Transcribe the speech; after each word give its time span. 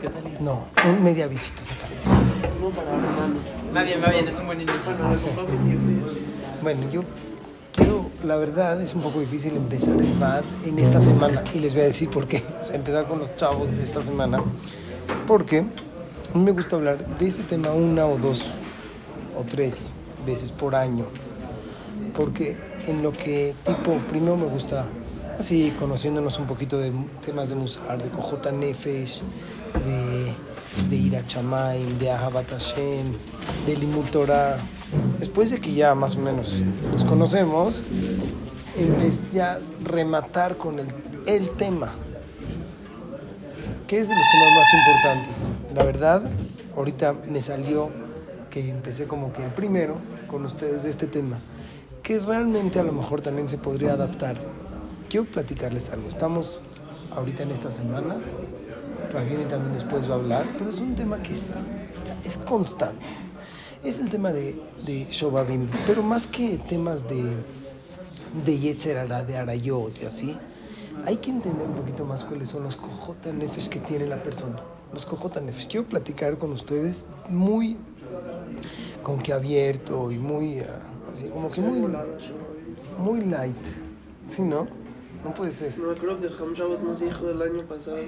¿Qué 0.00 0.08
tal? 0.08 0.22
No, 0.40 0.64
un 0.88 1.02
media 1.02 1.26
visita. 1.26 1.62
No, 2.60 2.70
para 2.70 2.90
hermano. 2.94 3.40
Va 3.74 3.82
bien, 3.82 4.02
va 4.02 4.10
bien, 4.10 4.28
es 4.28 4.38
un 4.38 4.46
buen 4.46 4.60
inicio. 4.60 4.92
Bueno, 4.96 5.14
Sí. 5.16 5.26
yo. 5.34 5.42
Bueno, 6.62 6.90
yo 6.90 7.02
quiero, 7.72 8.06
la 8.24 8.36
verdad 8.36 8.80
es 8.80 8.94
un 8.94 9.02
poco 9.02 9.20
difícil 9.20 9.56
empezar 9.56 9.96
el 10.00 10.12
VAD 10.18 10.44
en 10.66 10.78
esta 10.78 11.00
semana 11.00 11.42
y 11.54 11.58
les 11.58 11.74
voy 11.74 11.82
a 11.82 11.86
decir 11.86 12.08
por 12.10 12.26
qué. 12.26 12.42
O 12.60 12.64
sea, 12.64 12.76
empezar 12.76 13.06
con 13.06 13.18
los 13.20 13.34
chavos 13.36 13.76
de 13.76 13.82
esta 13.82 14.02
semana, 14.02 14.42
porque 15.26 15.58
a 15.60 16.36
mí 16.38 16.44
me 16.44 16.50
gusta 16.52 16.76
hablar 16.76 17.18
de 17.18 17.26
este 17.26 17.42
tema 17.42 17.70
una 17.72 18.06
o 18.06 18.18
dos 18.18 18.44
o 19.38 19.44
tres 19.44 19.92
veces 20.26 20.52
por 20.52 20.74
año, 20.74 21.04
porque 22.16 22.56
en 22.86 23.02
lo 23.02 23.12
que 23.12 23.54
tipo, 23.64 23.92
primero 24.08 24.36
me 24.36 24.46
gusta 24.46 24.86
así 25.38 25.72
conociéndonos 25.78 26.38
un 26.40 26.46
poquito 26.46 26.78
de 26.78 26.90
temas 27.24 27.50
de 27.50 27.54
Musar, 27.54 28.02
de 28.02 28.10
Cojota 28.10 28.50
Nefesh, 28.50 29.22
de, 29.84 30.34
de 30.88 30.96
Ira 30.96 31.24
Chamaim, 31.26 31.98
de 31.98 32.10
Ahabat 32.10 32.50
Hashem, 32.50 33.12
de 33.66 33.76
Limut 33.76 34.10
Torah. 34.10 34.56
Después 35.18 35.50
de 35.50 35.60
que 35.60 35.72
ya 35.74 35.94
más 35.94 36.16
o 36.16 36.20
menos 36.20 36.64
los 36.92 37.04
conocemos, 37.04 37.84
empe- 38.76 39.32
ya 39.32 39.60
rematar 39.84 40.56
con 40.56 40.78
el, 40.78 40.86
el 41.26 41.50
tema. 41.50 41.92
¿Qué 43.86 43.98
es 43.98 44.08
de 44.08 44.14
los 44.14 44.24
temas 44.30 44.48
más 44.56 44.74
importantes? 44.74 45.52
La 45.74 45.82
verdad, 45.82 46.22
ahorita 46.76 47.14
me 47.26 47.40
salió 47.42 47.90
que 48.50 48.68
empecé 48.68 49.06
como 49.06 49.32
que 49.32 49.42
el 49.44 49.50
primero 49.50 49.98
con 50.26 50.44
ustedes 50.44 50.82
de 50.82 50.90
este 50.90 51.06
tema, 51.06 51.38
que 52.02 52.18
realmente 52.18 52.78
a 52.78 52.82
lo 52.82 52.92
mejor 52.92 53.20
también 53.22 53.48
se 53.48 53.58
podría 53.58 53.92
adaptar. 53.92 54.36
Quiero 55.08 55.26
platicarles 55.26 55.90
algo. 55.90 56.06
Estamos 56.06 56.60
ahorita 57.16 57.42
en 57.42 57.50
estas 57.50 57.76
semanas, 57.76 58.36
Ravioni 59.12 59.44
también 59.44 59.72
después 59.72 60.08
va 60.08 60.14
a 60.14 60.18
hablar, 60.18 60.46
pero 60.58 60.70
es 60.70 60.80
un 60.80 60.94
tema 60.94 61.18
que 61.22 61.32
es, 61.32 61.68
es 62.24 62.38
constante. 62.38 63.06
Es 63.84 64.00
el 64.00 64.08
tema 64.08 64.32
de, 64.32 64.60
de 64.84 65.06
Shobabim, 65.10 65.68
pero 65.86 66.02
más 66.02 66.26
que 66.26 66.58
temas 66.58 67.08
de, 67.08 67.36
de 68.44 68.58
Yetzerara, 68.58 69.22
de 69.24 69.36
Arayot 69.36 70.02
y 70.02 70.06
así, 70.06 70.36
hay 71.04 71.16
que 71.16 71.30
entender 71.30 71.66
un 71.66 71.74
poquito 71.74 72.04
más 72.04 72.24
cuáles 72.24 72.48
son 72.48 72.64
los 72.64 72.76
cojotanefes 72.76 73.68
que 73.68 73.78
tiene 73.78 74.06
la 74.06 74.22
persona. 74.22 74.60
Los 74.92 75.06
cojotanefes. 75.06 75.66
Quiero 75.66 75.86
platicar 75.86 76.38
con 76.38 76.52
ustedes 76.52 77.06
muy, 77.28 77.76
como 79.02 79.22
que 79.22 79.32
abierto 79.32 80.10
y 80.10 80.18
muy, 80.18 80.60
ah, 80.60 80.80
así 81.12 81.28
como 81.28 81.50
que 81.50 81.60
muy, 81.60 81.82
muy 82.98 83.20
light. 83.24 83.56
¿Sí, 84.26 84.42
no? 84.42 84.66
No 85.24 85.34
puede 85.34 85.50
ser. 85.50 85.78
No, 85.78 85.94
creo 85.94 86.20
que 86.20 86.26
Ham 86.26 86.54
Shabbat 86.54 86.80
nos 86.80 87.00
dijo 87.00 87.28
el 87.28 87.42
año 87.42 87.62
pasado. 87.64 87.98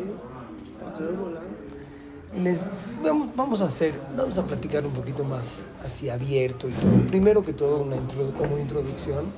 Les 2.36 2.70
vamos, 3.02 3.30
vamos 3.34 3.60
a 3.60 3.64
hacer, 3.64 3.92
vamos 4.16 4.38
a 4.38 4.44
platicar 4.44 4.86
un 4.86 4.92
poquito 4.92 5.24
más 5.24 5.62
así 5.84 6.08
abierto 6.08 6.68
y 6.68 6.72
todo. 6.72 6.90
Primero 7.08 7.42
que 7.42 7.52
todo, 7.52 7.78
una 7.82 7.96
como 8.38 8.56
introducción, 8.56 9.32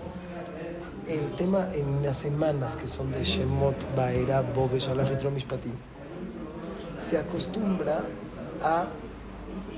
el 1.08 1.30
tema 1.36 1.68
en 1.74 2.02
las 2.02 2.18
semanas 2.18 2.76
que 2.76 2.86
son 2.86 3.10
de 3.10 3.24
Shemot, 3.24 3.96
Baera, 3.96 4.42
Bobe, 4.42 4.78
Shalach 4.78 5.10
y 5.10 5.16
Tromishpatim, 5.16 5.72
se 6.96 7.16
acostumbra 7.16 8.04
a 8.62 8.84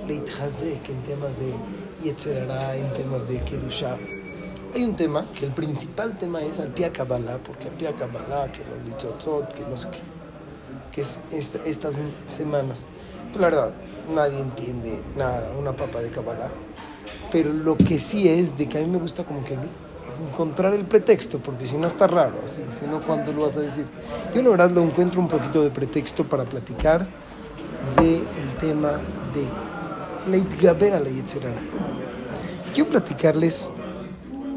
Leitchazek 0.08 0.88
en 0.88 1.02
temas 1.04 1.38
de 1.38 1.52
Yetzerara, 2.02 2.76
en 2.76 2.92
temas 2.94 3.28
de 3.28 3.38
Kedusha. 3.40 3.96
Hay 4.74 4.82
un 4.82 4.96
tema 4.96 5.24
que 5.38 5.46
el 5.46 5.52
principal 5.52 6.18
tema 6.18 6.42
es 6.42 6.58
al 6.58 6.68
Pia 6.68 6.92
Kabbalah, 6.92 7.38
porque 7.38 7.68
al 7.68 7.74
Pia 7.74 7.92
Kabbalah, 7.92 8.50
que 8.50 8.64
los 8.64 8.84
Litzotzot, 8.84 9.54
que 9.54 9.64
no 9.66 9.76
sé 9.76 9.88
qué 9.90 10.23
que 10.94 11.00
es, 11.00 11.20
es- 11.32 11.58
estas 11.66 11.96
semanas. 12.28 12.86
Pero 13.32 13.40
la 13.42 13.48
verdad, 13.48 13.74
nadie 14.14 14.38
entiende 14.40 15.00
nada, 15.16 15.50
una 15.58 15.72
papa 15.74 16.00
de 16.00 16.10
Kabbalah. 16.10 16.50
Pero 17.32 17.52
lo 17.52 17.76
que 17.76 17.98
sí 17.98 18.28
es 18.28 18.56
de 18.56 18.68
que 18.68 18.78
a 18.78 18.80
mí 18.80 18.86
me 18.86 18.98
gusta 18.98 19.24
como 19.24 19.44
que 19.44 19.56
encontrar 20.30 20.72
el 20.74 20.84
pretexto, 20.84 21.40
porque 21.40 21.66
si 21.66 21.76
no 21.76 21.88
está 21.88 22.06
raro, 22.06 22.34
así, 22.44 22.62
si 22.70 22.86
no, 22.86 23.02
¿cuándo 23.02 23.32
lo 23.32 23.42
vas 23.42 23.56
a 23.56 23.60
decir? 23.60 23.86
Yo 24.34 24.42
la 24.42 24.50
verdad 24.50 24.70
lo 24.70 24.82
encuentro 24.82 25.20
un 25.20 25.26
poquito 25.28 25.62
de 25.62 25.70
pretexto 25.70 26.24
para 26.24 26.44
platicar 26.44 27.08
del 28.00 28.22
tema 28.60 28.92
de 29.32 30.30
Leitgaber 30.30 30.92
a 30.94 31.00
la 31.00 31.10
Yetzerara. 31.10 31.60
Quiero 32.72 32.90
platicarles, 32.90 33.70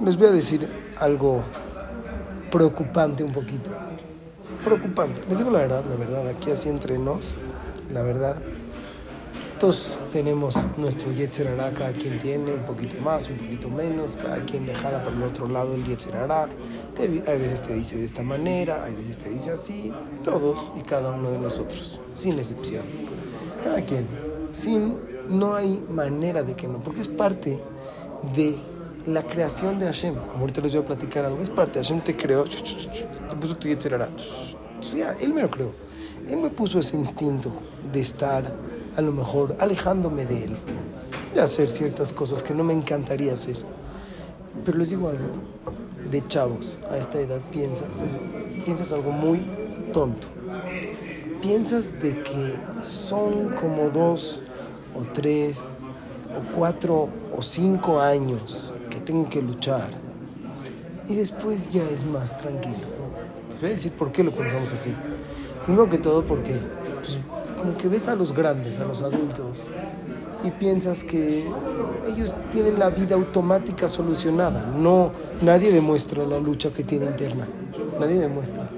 les 0.05 0.17
voy 0.17 0.27
a 0.27 0.31
decir 0.31 0.67
algo 0.99 1.41
preocupante 2.51 3.23
un 3.23 3.31
poquito 3.31 3.69
preocupante. 4.67 5.21
Les 5.29 5.37
digo 5.37 5.51
la 5.51 5.59
verdad, 5.59 5.83
la 5.87 5.95
verdad, 5.95 6.27
aquí 6.27 6.51
así 6.51 6.69
entre 6.69 6.97
nos, 6.97 7.35
la 7.91 8.01
verdad, 8.01 8.37
todos 9.59 9.97
tenemos 10.11 10.67
nuestro 10.77 11.11
Yetzer 11.11 11.47
Hará, 11.47 11.71
cada 11.73 11.91
quien 11.91 12.19
tiene 12.19 12.53
un 12.53 12.61
poquito 12.61 13.01
más, 13.01 13.27
un 13.29 13.37
poquito 13.37 13.69
menos, 13.69 14.15
cada 14.15 14.39
quien 14.41 14.67
le 14.67 14.75
jala 14.75 15.03
por 15.03 15.13
el 15.13 15.23
otro 15.23 15.47
lado 15.47 15.73
el 15.73 15.83
Yetzer 15.83 16.15
Hará. 16.15 16.47
Hay 16.99 17.39
veces 17.39 17.63
te 17.63 17.73
dice 17.73 17.97
de 17.97 18.05
esta 18.05 18.21
manera, 18.21 18.83
hay 18.83 18.93
veces 18.93 19.17
te 19.17 19.29
dice 19.29 19.51
así, 19.51 19.91
todos 20.23 20.71
y 20.77 20.81
cada 20.81 21.11
uno 21.11 21.31
de 21.31 21.39
nosotros, 21.39 22.01
sin 22.13 22.37
excepción. 22.37 22.83
Cada 23.63 23.81
quien, 23.81 24.07
sin, 24.53 24.95
no 25.29 25.55
hay 25.55 25.83
manera 25.89 26.43
de 26.43 26.53
que 26.53 26.67
no, 26.67 26.79
porque 26.79 27.01
es 27.01 27.07
parte 27.07 27.59
de 28.35 28.55
la 29.07 29.23
creación 29.23 29.79
de 29.79 29.85
Hashem. 29.85 30.13
Como 30.13 30.41
ahorita 30.41 30.61
les 30.61 30.73
voy 30.73 30.83
a 30.83 30.85
platicar 30.85 31.25
algo, 31.25 31.41
es 31.41 31.49
parte, 31.49 31.79
Hashem 31.79 32.01
te 32.01 32.15
creó, 32.15 32.43
te 32.43 33.35
puso 33.39 33.55
tu. 33.55 33.67
O 33.69 34.56
sea, 34.87 35.15
Él 35.21 35.33
me 35.33 35.41
lo 35.41 35.49
creó. 35.49 35.71
Él 36.29 36.37
me 36.37 36.49
puso 36.49 36.79
ese 36.79 36.97
instinto 36.97 37.51
de 37.91 38.01
estar, 38.01 38.53
a 38.95 39.01
lo 39.01 39.11
mejor, 39.11 39.55
alejándome 39.59 40.25
de 40.25 40.45
Él, 40.45 40.57
de 41.33 41.41
hacer 41.41 41.69
ciertas 41.69 42.11
cosas 42.11 42.41
que 42.41 42.53
no 42.53 42.63
me 42.63 42.73
encantaría 42.73 43.33
hacer. 43.33 43.57
Pero 44.65 44.77
les 44.77 44.89
digo 44.89 45.09
algo, 45.09 45.25
de 46.09 46.25
chavos, 46.27 46.79
a 46.89 46.97
esta 46.97 47.19
edad 47.19 47.41
piensas, 47.51 48.07
piensas 48.65 48.91
algo 48.91 49.11
muy 49.11 49.41
tonto. 49.93 50.27
Piensas 51.41 52.01
de 52.01 52.23
que 52.23 52.55
son 52.81 53.49
como 53.59 53.89
dos 53.89 54.41
o 54.95 55.03
tres 55.13 55.75
o 56.29 56.55
cuatro 56.55 57.09
o 57.37 57.41
cinco 57.41 58.01
años 58.01 58.73
que 58.89 58.99
tengo 58.99 59.29
que 59.29 59.41
luchar 59.41 59.87
y 61.07 61.15
después 61.15 61.69
ya 61.69 61.83
es 61.89 62.05
más 62.05 62.37
tranquilo. 62.37 62.96
Voy 63.59 63.69
a 63.69 63.73
decir 63.73 63.91
por 63.93 64.11
qué 64.11 64.23
lo 64.23 64.31
pensamos 64.31 64.71
así. 64.73 64.93
Primero 65.65 65.89
que 65.89 65.97
todo 65.97 66.23
porque 66.23 66.55
pues, 66.99 67.19
como 67.57 67.77
que 67.77 67.87
ves 67.87 68.07
a 68.07 68.15
los 68.15 68.33
grandes, 68.33 68.79
a 68.79 68.85
los 68.85 69.01
adultos, 69.01 69.65
y 70.43 70.51
piensas 70.51 71.03
que 71.03 71.45
ellos 72.07 72.35
tienen 72.51 72.77
la 72.77 72.89
vida 72.89 73.15
automática 73.15 73.87
solucionada. 73.87 74.65
No, 74.65 75.11
nadie 75.41 75.71
demuestra 75.71 76.23
la 76.25 76.39
lucha 76.39 76.71
que 76.71 76.83
tiene 76.83 77.05
interna. 77.05 77.47
Nadie 77.99 78.19
demuestra 78.19 78.69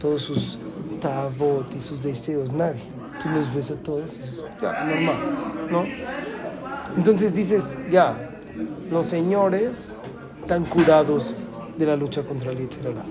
todos 0.00 0.22
sus 0.22 0.58
tavot 1.00 1.74
y 1.74 1.80
sus 1.80 2.02
deseos. 2.02 2.52
Nadie. 2.52 2.82
Tú 3.22 3.30
los 3.30 3.52
ves 3.52 3.70
a 3.70 3.76
todos 3.76 4.10
dices, 4.12 4.44
ya, 4.60 4.84
normal, 4.84 5.16
¿no? 5.70 5.84
Entonces 6.96 7.34
dices, 7.34 7.78
ya, 7.90 8.38
los 8.90 9.06
señores 9.06 9.88
están 10.42 10.64
curados 10.66 11.34
de 11.78 11.86
la 11.86 11.96
lucha 11.96 12.22
contra 12.22 12.52
el 12.52 12.58
Yetzer 12.58 12.88
Hara. 12.88 13.04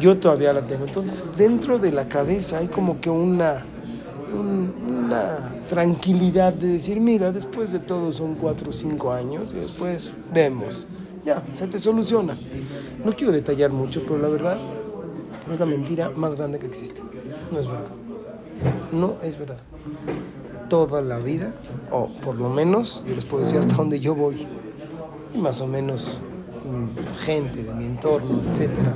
Yo 0.00 0.16
todavía 0.18 0.52
la 0.52 0.62
tengo. 0.64 0.84
Entonces, 0.86 1.32
dentro 1.36 1.78
de 1.78 1.92
la 1.92 2.06
cabeza 2.08 2.58
hay 2.58 2.68
como 2.68 3.00
que 3.00 3.10
una, 3.10 3.64
un- 4.36 4.74
una 5.06 5.38
tranquilidad 5.68 6.52
de 6.52 6.68
decir, 6.68 6.98
mira, 7.00 7.30
después 7.32 7.70
de 7.72 7.78
todo 7.80 8.10
son 8.10 8.34
cuatro 8.34 8.70
o 8.70 8.72
cinco 8.72 9.12
años 9.12 9.54
y 9.54 9.58
después 9.58 10.12
vemos. 10.32 10.86
Ya, 11.24 11.42
se 11.52 11.66
te 11.66 11.78
soluciona. 11.78 12.34
No 13.04 13.12
quiero 13.12 13.32
detallar 13.32 13.70
mucho, 13.70 14.02
pero 14.04 14.18
la 14.18 14.28
verdad 14.28 14.56
es 15.52 15.60
la 15.60 15.66
mentira 15.66 16.10
más 16.10 16.34
grande 16.34 16.58
que 16.58 16.66
existe. 16.66 17.02
No 17.52 17.58
es 17.60 17.66
verdad. 17.66 17.90
No 18.92 19.14
es 19.22 19.38
verdad. 19.38 19.58
Toda 20.68 21.02
la 21.02 21.18
vida, 21.18 21.52
o 21.90 22.06
por 22.24 22.36
lo 22.38 22.48
menos, 22.48 23.02
yo 23.06 23.14
les 23.14 23.24
puedo 23.24 23.42
decir 23.44 23.58
hasta 23.58 23.74
dónde 23.74 24.00
yo 24.00 24.14
voy, 24.14 24.46
y 25.34 25.38
más 25.38 25.60
o 25.60 25.66
menos 25.66 26.20
mm, 26.64 27.18
gente 27.24 27.64
de 27.64 27.74
mi 27.74 27.84
entorno, 27.86 28.40
etcétera, 28.50 28.94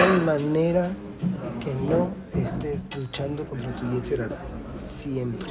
no 0.00 0.06
hay 0.06 0.20
manera 0.20 0.90
que 1.62 1.74
no 1.74 2.08
estés 2.40 2.86
luchando 2.96 3.44
contra 3.44 3.74
tu 3.74 3.88
Yetzer 3.90 4.22
Hara. 4.22 4.38
Siempre. 4.74 5.50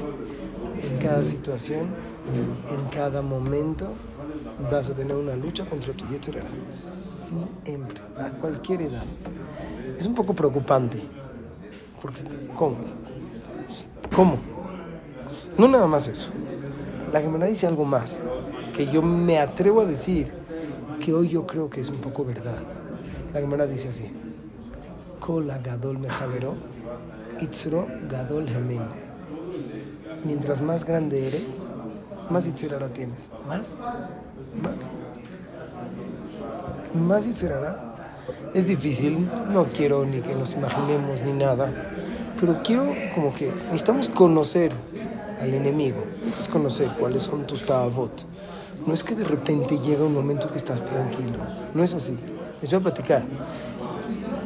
En 0.81 0.97
cada 0.97 1.23
situación, 1.23 1.87
en 2.71 2.89
cada 2.89 3.21
momento, 3.21 3.93
vas 4.71 4.89
a 4.89 4.95
tener 4.95 5.15
una 5.15 5.35
lucha 5.35 5.65
contra 5.65 5.93
tu 5.93 6.07
Yetzer 6.07 6.39
Hara. 6.39 6.49
Siempre. 6.71 8.01
A 8.17 8.29
cualquier 8.31 8.83
edad. 8.83 9.03
Es 9.95 10.07
un 10.07 10.15
poco 10.15 10.33
preocupante. 10.33 10.99
Porque, 12.01 12.21
¿cómo? 12.55 12.77
¿Cómo? 14.15 14.37
No 15.57 15.67
nada 15.67 15.85
más 15.85 16.07
eso. 16.07 16.31
La 17.13 17.21
Gemara 17.21 17.45
dice 17.47 17.67
algo 17.67 17.85
más, 17.85 18.23
que 18.73 18.87
yo 18.87 19.01
me 19.01 19.37
atrevo 19.37 19.81
a 19.81 19.85
decir 19.85 20.31
que 20.99 21.13
hoy 21.13 21.29
yo 21.29 21.45
creo 21.45 21.69
que 21.69 21.81
es 21.81 21.89
un 21.89 21.97
poco 21.97 22.25
verdad. 22.25 22.63
La 23.33 23.41
Gemara 23.41 23.67
dice 23.67 23.89
así: 23.89 24.11
Kol 25.29 25.45
gadol 25.63 25.99
mejavero, 25.99 26.55
itzro 27.39 27.85
gadol 28.09 28.47
hamim. 28.49 28.81
mientras 30.23 30.59
más 30.59 30.85
grande 30.85 31.27
eres, 31.27 31.67
más 32.31 32.47
Yitzhara 32.47 32.89
tienes. 32.89 33.29
Más, 33.47 33.77
más. 34.59 34.89
Más 36.95 37.27
Yitzhara. 37.27 38.15
Es 38.55 38.69
difícil, 38.69 39.29
no 39.53 39.65
quiero 39.71 40.03
ni 40.03 40.19
que 40.21 40.33
nos 40.33 40.55
imaginemos 40.55 41.21
ni 41.21 41.33
nada, 41.33 41.93
pero 42.39 42.63
quiero 42.63 42.91
como 43.13 43.31
que 43.31 43.53
necesitamos 43.65 44.07
conocer 44.07 44.71
al 45.39 45.53
enemigo, 45.53 46.05
necesitas 46.25 46.49
conocer 46.49 46.95
cuáles 46.97 47.21
son 47.21 47.45
tus 47.45 47.67
tabot. 47.67 48.25
No 48.87 48.95
es 48.95 49.03
que 49.03 49.13
de 49.13 49.25
repente 49.25 49.77
llega 49.77 50.03
un 50.03 50.15
momento 50.15 50.51
que 50.51 50.57
estás 50.57 50.83
tranquilo, 50.83 51.37
no 51.75 51.83
es 51.83 51.93
así. 51.93 52.17
Les 52.61 52.71
voy 52.71 52.79
a 52.79 52.83
platicar. 52.83 53.23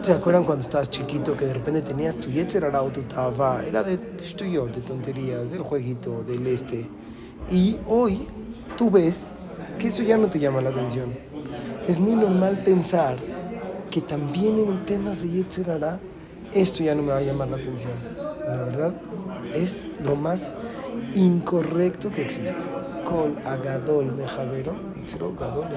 ¿Se 0.03 0.11
acuerdan 0.11 0.43
cuando 0.43 0.63
estabas 0.63 0.89
chiquito 0.89 1.37
que 1.37 1.45
de 1.45 1.53
repente 1.53 1.81
tenías 1.81 2.17
tu 2.17 2.29
Yetzerara 2.29 2.83
o 2.83 2.91
tu 2.91 3.03
Tava? 3.03 3.63
Era 3.65 3.83
de 3.83 3.97
yo, 4.51 4.65
de 4.67 4.81
tonterías, 4.81 5.51
del 5.51 5.61
jueguito, 5.61 6.25
del 6.27 6.45
este. 6.45 6.89
Y 7.49 7.77
hoy 7.87 8.27
tú 8.75 8.91
ves 8.91 9.31
que 9.79 9.87
eso 9.87 10.03
ya 10.03 10.17
no 10.17 10.29
te 10.29 10.39
llama 10.39 10.59
la 10.59 10.71
atención. 10.71 11.17
Es 11.87 11.99
muy 11.99 12.15
normal 12.15 12.63
pensar 12.65 13.15
que 13.89 14.01
también 14.01 14.59
en 14.59 14.85
temas 14.85 15.21
de 15.21 15.29
Yetzerara 15.29 16.01
esto 16.51 16.83
ya 16.83 16.95
no 16.95 17.01
me 17.01 17.13
va 17.13 17.19
a 17.19 17.21
llamar 17.21 17.49
la 17.49 17.55
atención. 17.55 17.93
La 18.45 18.57
verdad 18.57 18.93
es 19.53 19.87
lo 20.03 20.17
más 20.17 20.51
incorrecto 21.13 22.11
que 22.11 22.25
existe. 22.25 22.65
Con 23.05 23.37
Agadol 23.47 24.11
Mejavero, 24.11 24.75
Gadol 25.39 25.67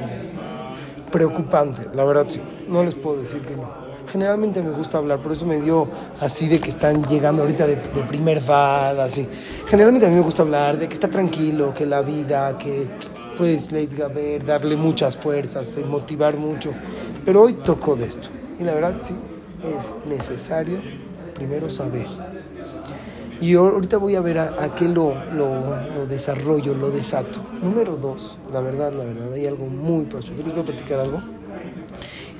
Preocupante, 1.12 1.82
la 1.94 2.02
verdad 2.02 2.25
sí. 2.26 2.40
No 2.69 2.82
les 2.82 2.96
puedo 2.96 3.20
decir 3.20 3.43
que 3.43 3.55
no. 3.55 3.86
Generalmente 4.17 4.63
me 4.63 4.71
gusta 4.71 4.97
hablar, 4.97 5.19
por 5.19 5.33
eso 5.33 5.45
me 5.45 5.61
dio 5.61 5.89
así 6.23 6.49
de 6.49 6.59
que 6.59 6.71
están 6.71 7.05
llegando 7.05 7.43
ahorita 7.43 7.67
de, 7.67 7.77
primer 7.77 8.41
VAD, 8.41 8.99
así. 9.01 9.29
Generalmente 9.67 10.07
a 10.07 10.09
mí 10.09 10.15
me 10.15 10.23
gusta 10.23 10.41
hablar 10.41 10.79
de 10.79 10.89
que 10.89 10.95
está 10.95 11.11
tranquilo, 11.11 11.75
que 11.75 11.85
la 11.85 12.01
vida, 12.01 12.57
que 12.57 12.87
puedes 13.37 13.71
ver, 13.71 14.43
darle 14.43 14.75
muchas 14.75 15.19
fuerzas, 15.19 15.77
motivar 15.87 16.39
mucho. 16.39 16.73
Pero 17.27 17.43
hoy 17.43 17.53
tocó 17.63 17.95
de 17.95 18.07
esto. 18.07 18.31
Y 18.59 18.65
la 18.65 18.73
verdad 18.73 18.95
sí, 19.01 19.15
es 19.77 19.95
necesario 20.09 20.81
primero 21.35 21.69
saber. 21.69 22.07
Y 23.39 23.53
ahorita 23.53 23.99
voy 23.99 24.15
a 24.15 24.23
ver 24.23 24.39
a, 24.39 24.75
qué 24.75 24.89
lo, 24.89 25.12
lo, 25.35 26.07
desarrollo, 26.07 26.73
lo 26.73 26.91
desato. 26.91 27.41
Número 27.62 27.99
dos, 27.99 28.39
la 28.51 28.61
verdad, 28.61 28.95
la 28.95 29.05
verdad, 29.05 29.31
hay 29.35 29.45
algo 29.45 29.67
muy 29.67 30.07
paso. 30.07 30.33
Yo 30.35 30.43
les 30.43 30.55
voy 30.55 30.62
a 30.62 30.65
platicar 30.65 31.01
algo 31.01 31.19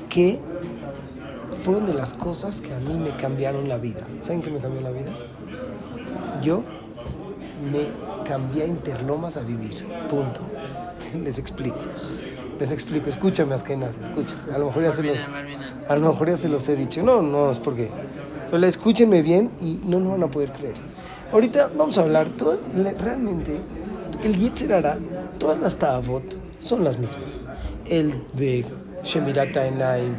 que 0.09 0.41
fueron 1.67 1.85
de 1.85 1.95
las 1.95 2.15
cosas 2.15 2.61
que 2.61 2.73
a 2.73 2.79
mí 2.79 2.95
me 2.95 3.17
cambiaron 3.17 3.69
la 3.69 3.77
vida. 3.77 4.03
¿Saben 4.23 4.41
qué 4.41 4.53
me 4.53 4.61
cambió 4.61 4.83
la 4.83 4.93
vida? 4.93 5.11
Yo 6.41 6.63
me 7.73 7.89
cambié 8.25 8.63
a 8.63 8.67
Interlomas 8.69 9.37
a 9.37 9.41
vivir. 9.41 9.85
Punto. 10.09 10.43
Les 11.25 11.41
explico. 11.41 11.81
Les 12.61 12.71
explico. 12.71 13.09
Escúchame, 13.09 13.53
Askenas, 13.53 13.97
escucha. 14.01 14.37
A 14.55 14.59
lo 14.59 14.67
mejor 14.67 14.85
ya 14.85 14.93
se 14.93 15.03
los, 15.03 15.29
a 15.89 15.97
lo 15.97 16.13
mejor 16.13 16.29
ya 16.29 16.37
se 16.37 16.49
los 16.49 16.69
he 16.69 16.77
dicho. 16.77 17.03
No, 17.03 17.21
no, 17.21 17.51
es 17.51 17.59
porque. 17.59 17.89
Solo 18.49 18.65
escúchenme 18.65 19.23
bien 19.23 19.51
y 19.61 19.81
no 19.85 19.99
lo 19.99 20.11
van 20.11 20.23
a 20.23 20.31
poder 20.31 20.53
creer. 20.53 20.77
Ahorita 21.33 21.69
vamos 21.77 21.99
a 21.99 22.03
hablar. 22.03 22.29
Todas, 22.29 22.61
realmente, 23.01 23.61
el 24.23 24.37
Yetzerara, 24.37 24.99
todas 25.41 25.59
las 25.59 25.79
Tavot 25.79 26.39
son 26.61 26.85
las 26.85 27.01
mismas. 27.01 27.45
El 27.87 28.23
de 28.35 28.65
Shemirata 29.03 29.67
Enaim, 29.67 30.15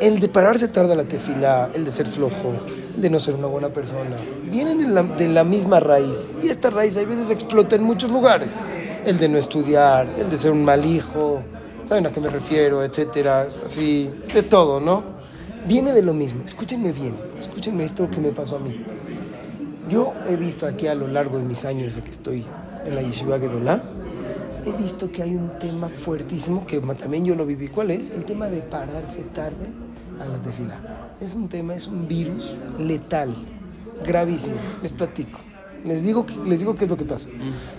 el 0.00 0.18
de 0.18 0.28
pararse 0.28 0.68
tarde 0.68 0.92
a 0.92 0.96
la 0.96 1.04
tefila, 1.04 1.70
el 1.74 1.84
de 1.84 1.90
ser 1.90 2.06
flojo, 2.06 2.52
el 2.96 3.02
de 3.02 3.10
no 3.10 3.18
ser 3.18 3.34
una 3.34 3.46
buena 3.46 3.68
persona, 3.68 4.16
vienen 4.50 4.78
de 4.78 4.88
la, 4.88 5.02
de 5.02 5.28
la, 5.28 5.44
misma 5.44 5.80
raíz. 5.80 6.34
Y 6.42 6.48
esta 6.48 6.70
raíz 6.70 6.96
hay 6.96 7.04
veces 7.04 7.30
explota 7.30 7.76
en 7.76 7.82
muchos 7.82 8.10
lugares. 8.10 8.58
El 9.04 9.18
de 9.18 9.28
no 9.28 9.38
estudiar, 9.38 10.08
el 10.18 10.30
de 10.30 10.38
ser 10.38 10.50
un 10.50 10.64
mal 10.64 10.84
hijo, 10.84 11.42
¿saben 11.84 12.06
a 12.06 12.10
qué 12.10 12.20
me 12.20 12.30
refiero? 12.30 12.82
Etcétera, 12.82 13.46
así, 13.64 14.10
de 14.32 14.42
todo, 14.42 14.80
¿no? 14.80 15.02
Viene 15.66 15.92
de 15.92 16.02
lo 16.02 16.12
mismo. 16.12 16.42
Escúchenme 16.44 16.92
bien, 16.92 17.14
escúchenme 17.38 17.84
esto 17.84 18.10
que 18.10 18.20
me 18.20 18.30
pasó 18.30 18.56
a 18.56 18.60
mí. 18.60 18.84
Yo 19.88 20.12
he 20.28 20.36
visto 20.36 20.66
aquí 20.66 20.86
a 20.86 20.94
lo 20.94 21.08
largo 21.08 21.38
de 21.38 21.44
mis 21.44 21.64
años 21.64 21.94
de 21.94 22.02
que 22.02 22.10
estoy 22.10 22.44
en 22.84 22.94
la 22.94 23.02
Yeshiva 23.02 23.38
Gedolá, 23.38 23.82
he 24.66 24.72
visto 24.72 25.12
que 25.12 25.22
hay 25.22 25.34
un 25.34 25.58
tema 25.58 25.88
fuertísimo 25.88 26.66
que 26.66 26.80
también 26.80 27.24
yo 27.24 27.34
lo 27.34 27.44
viví. 27.44 27.68
¿Cuál 27.68 27.90
es? 27.90 28.10
El 28.10 28.24
tema 28.24 28.48
de 28.48 28.60
pararse 28.60 29.22
tarde 29.34 29.83
a 30.20 30.24
la 30.24 30.38
tefila. 30.38 30.78
Es 31.20 31.34
un 31.34 31.48
tema, 31.48 31.74
es 31.74 31.86
un 31.86 32.06
virus 32.06 32.56
letal, 32.78 33.34
gravísimo. 34.04 34.56
Les 34.82 34.92
platico. 34.92 35.38
Les 35.84 36.02
digo, 36.02 36.24
les 36.46 36.60
digo 36.60 36.74
qué 36.74 36.84
es 36.84 36.90
lo 36.90 36.96
que 36.96 37.04
pasa. 37.04 37.28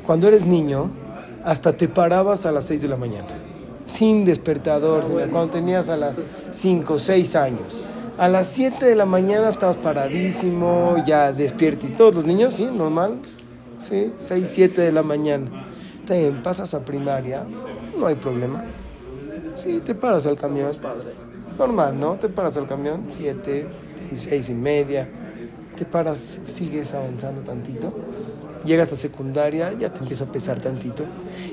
Cuando 0.06 0.28
eres 0.28 0.46
niño, 0.46 0.92
hasta 1.44 1.74
te 1.74 1.88
parabas 1.88 2.46
a 2.46 2.52
las 2.52 2.66
6 2.66 2.84
de 2.84 2.88
la 2.88 2.98
mañana, 2.98 3.28
sin 3.88 4.26
despertador, 4.26 5.04
cuando 5.32 5.50
tenías 5.50 5.90
a 5.90 5.98
las 5.98 6.16
5, 6.52 7.00
6 7.00 7.36
años. 7.36 7.84
A 8.18 8.30
las 8.30 8.48
7 8.48 8.86
de 8.86 8.96
la 8.96 9.06
mañana 9.06 9.50
estabas 9.50 9.76
paradísimo, 9.76 10.96
ya 11.06 11.34
despierto. 11.34 11.86
¿Y 11.86 11.92
todos 11.92 12.16
los 12.16 12.26
niños? 12.26 12.54
Sí, 12.54 12.66
normal. 12.66 13.20
Sí, 13.80 14.14
6, 14.16 14.48
7 14.48 14.82
de 14.82 14.92
la 14.92 15.04
mañana. 15.04 15.66
Te 16.06 16.32
pasas 16.32 16.74
a 16.74 16.86
primaria, 16.86 17.44
no 18.00 18.06
hay 18.06 18.16
problema. 18.16 18.64
Sí, 19.56 19.82
te 19.84 19.96
paras 19.96 20.28
al 20.28 20.38
camión 20.38 20.70
normal, 21.58 22.00
¿no? 22.00 22.16
Te 22.16 22.30
paras 22.30 22.58
al 22.58 22.68
camión, 22.68 23.06
7, 23.12 23.68
16 24.10 24.50
y 24.50 24.54
media, 24.54 25.08
te 25.76 25.86
paras, 25.86 26.40
sigues 26.46 26.94
avanzando 26.94 27.42
tantito, 27.42 27.94
llegas 28.66 28.92
a 28.94 28.96
secundaria, 28.96 29.74
ya 29.74 29.92
te 29.92 30.00
empieza 30.00 30.26
a 30.26 30.32
pesar 30.32 30.60
tantito. 30.60 31.04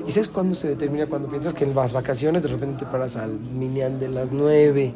¿Y 0.05 0.11
sabes 0.11 0.27
cuándo 0.27 0.55
se 0.55 0.69
determina? 0.69 1.07
Cuando 1.07 1.27
piensas 1.27 1.53
que 1.53 1.63
en 1.63 1.75
las 1.75 1.93
vacaciones 1.93 2.43
de 2.43 2.49
repente 2.49 2.85
te 2.85 2.91
paras 2.91 3.15
al 3.15 3.31
minian 3.39 3.99
de 3.99 4.09
las 4.09 4.31
9, 4.31 4.93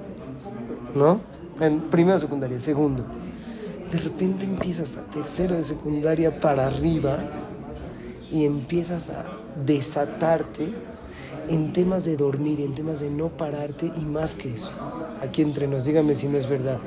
¿no? 0.95 1.19
En 1.59 1.81
primero 1.81 2.19
secundaria, 2.19 2.59
segundo. 2.59 3.03
De 3.91 3.99
repente 3.99 4.43
empiezas 4.43 4.97
a 4.97 5.03
tercero 5.03 5.55
de 5.55 5.63
secundaria 5.63 6.39
para 6.39 6.67
arriba 6.67 7.19
y 8.31 8.45
empiezas 8.45 9.09
a 9.09 9.23
desatarte 9.65 10.67
en 11.49 11.73
temas 11.73 12.05
de 12.05 12.17
dormir, 12.17 12.61
en 12.61 12.73
temas 12.73 12.99
de 12.99 13.09
no 13.09 13.29
pararte 13.29 13.91
y 13.97 14.05
más 14.05 14.35
que 14.35 14.53
eso. 14.53 14.71
Aquí 15.21 15.41
entre 15.41 15.67
nos, 15.67 15.85
dígame 15.85 16.15
si 16.15 16.27
no 16.27 16.37
es 16.37 16.47
verdad. 16.47 16.79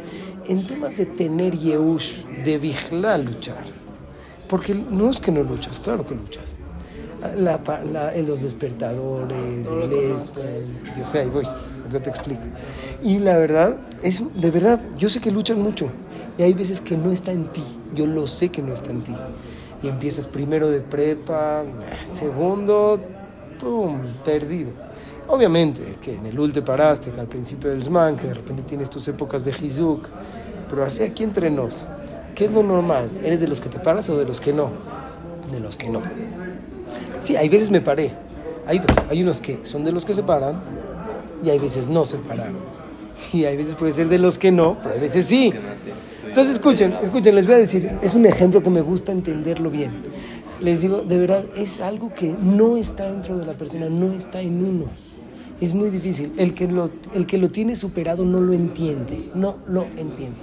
En 0.47 0.67
temas 0.67 0.97
de 0.97 1.07
tener 1.07 1.57
Yehush, 1.57 2.25
de 2.45 2.59
vigilar, 2.59 3.21
luchar. 3.21 3.65
Porque 4.49 4.75
no 4.75 5.11
es 5.11 5.21
que 5.21 5.31
no 5.31 5.43
luchas, 5.43 5.79
claro 5.81 6.05
que 6.05 6.15
luchas. 6.15 6.61
La, 7.37 7.61
en 8.15 8.27
los 8.27 8.43
despertadores, 8.43 9.67
el 9.69 9.93
este, 9.93 10.65
yo 10.97 11.05
sé, 11.05 11.21
ahí 11.21 11.29
voy, 11.29 11.47
ya 11.91 12.01
te 12.01 12.11
explico. 12.11 12.43
Y 13.03 13.19
la 13.19 13.37
verdad, 13.37 13.77
es 14.03 14.23
de 14.41 14.51
verdad, 14.51 14.81
yo 14.97 15.09
sé 15.09 15.21
que 15.21 15.31
luchan 15.31 15.61
mucho. 15.61 15.89
Y 16.39 16.43
hay 16.43 16.55
veces 16.55 16.81
que 16.81 16.97
no 16.97 17.13
está 17.13 17.33
en 17.33 17.45
ti, 17.53 17.63
yo 17.95 18.07
lo 18.07 18.27
sé 18.27 18.49
que 18.49 18.63
no 18.63 18.73
está 18.73 18.91
en 18.91 19.03
ti. 19.03 19.15
Y 19.83 19.89
empiezas 19.89 20.27
primero 20.27 20.71
de 20.71 20.81
prepa, 20.81 21.65
segundo, 22.11 22.99
perdido. 24.25 24.71
Obviamente 25.29 25.97
que 26.03 26.17
en 26.17 26.27
el 26.27 26.39
UL 26.39 26.53
te 26.53 26.63
paraste, 26.63 27.11
que 27.11 27.21
al 27.21 27.27
principio 27.27 27.71
del 27.71 27.83
SMAN, 27.83 28.17
que 28.17 28.27
de 28.27 28.35
repente 28.35 28.63
tienes 28.63 28.91
tus 28.91 29.07
épocas 29.09 29.45
de 29.45 29.53
Hizuk, 29.53 30.09
pero 30.69 30.85
así 30.85 31.03
aquí 31.03 31.23
entre 31.23 31.51
nos, 31.51 31.87
¿qué 32.35 32.47
es 32.47 32.51
lo 32.51 32.63
normal? 32.63 33.09
¿Eres 33.23 33.41
de 33.41 33.49
los 33.49 33.61
que 33.61 33.69
te 33.69 33.79
paras 33.79 34.09
o 34.11 34.19
de 34.19 34.25
los 34.25 34.41
que 34.41 34.53
no? 34.53 34.71
De 35.53 35.61
los 35.61 35.77
que 35.77 35.89
no. 35.89 36.01
Sí, 37.21 37.37
hay 37.37 37.49
veces 37.49 37.71
me 37.71 37.81
paré. 37.81 38.11
Hay 38.67 38.79
dos. 38.79 38.97
Hay 39.09 39.23
unos 39.23 39.41
que 39.41 39.61
son 39.65 39.85
de 39.85 39.93
los 39.93 40.05
que 40.05 40.13
se 40.13 40.23
paran 40.23 40.55
y 41.43 41.51
hay 41.51 41.59
veces 41.59 41.89
no 41.89 42.05
se 42.05 42.19
pararon. 42.19 42.59
Y 43.33 43.45
hay 43.45 43.57
veces 43.57 43.75
puede 43.75 43.93
ser 43.93 44.09
de 44.09 44.19
los 44.19 44.39
que 44.39 44.51
no, 44.51 44.79
pero 44.83 44.95
hay 44.95 45.01
veces 45.01 45.27
sí. 45.27 45.53
Entonces 46.27 46.55
escuchen, 46.55 46.97
escuchen, 47.03 47.35
les 47.35 47.47
voy 47.47 47.57
a 47.57 47.59
decir, 47.59 47.91
es 48.03 48.15
un 48.15 48.25
ejemplo 48.25 48.63
que 48.63 48.71
me 48.71 48.81
gusta 48.81 49.13
entenderlo 49.13 49.71
bien 49.71 49.91
les 50.61 50.83
digo, 50.83 51.03
de 51.03 51.19
verdad, 51.19 51.45
es 51.57 51.81
algo 51.81 52.13
que 52.15 52.35
no 52.43 52.77
está 52.77 53.11
dentro 53.11 53.39
de 53.39 53.47
la 53.47 53.55
persona, 53.55 53.89
no 53.89 54.13
está 54.13 54.41
en 54.41 54.65
uno. 54.65 54.87
Es 55.61 55.75
muy 55.75 55.91
difícil. 55.91 56.33
El 56.37 56.55
que 56.55 56.67
lo, 56.69 56.91
el 57.15 57.27
que 57.27 57.39
lo 57.39 57.49
tiene 57.49 57.77
superado 57.77 58.25
no 58.25 58.41
lo 58.41 58.53
entiende, 58.53 59.31
no 59.35 59.57
lo 59.67 59.83
entiende. 59.83 60.39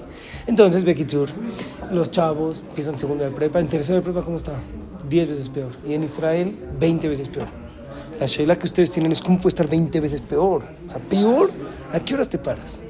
Entonces, 0.45 0.83
Bekitsur, 0.83 1.29
los 1.91 2.11
chavos 2.11 2.63
empiezan 2.67 2.97
segundo 2.97 3.23
de 3.23 3.31
prepa, 3.31 3.59
en 3.59 3.67
tercero 3.67 3.97
de 3.97 4.01
prepa, 4.01 4.21
¿cómo 4.21 4.37
está? 4.37 4.53
Diez 5.09 5.27
veces 5.27 5.49
peor. 5.49 5.71
Y 5.87 5.93
en 5.93 6.03
Israel, 6.03 6.55
20 6.79 7.09
veces 7.09 7.29
peor. 7.29 7.47
La 8.19 8.25
shayla 8.25 8.57
que 8.57 8.65
ustedes 8.65 8.89
tienen 8.91 9.11
es 9.11 9.21
cómo 9.21 9.37
puede 9.37 9.49
estar 9.49 9.67
20 9.67 9.99
veces 9.99 10.21
peor. 10.21 10.63
O 10.87 10.89
sea, 10.89 10.99
peor, 10.99 11.51
¿a 11.93 11.99
qué 11.99 12.13
horas 12.15 12.29
te 12.29 12.37
paras? 12.37 12.83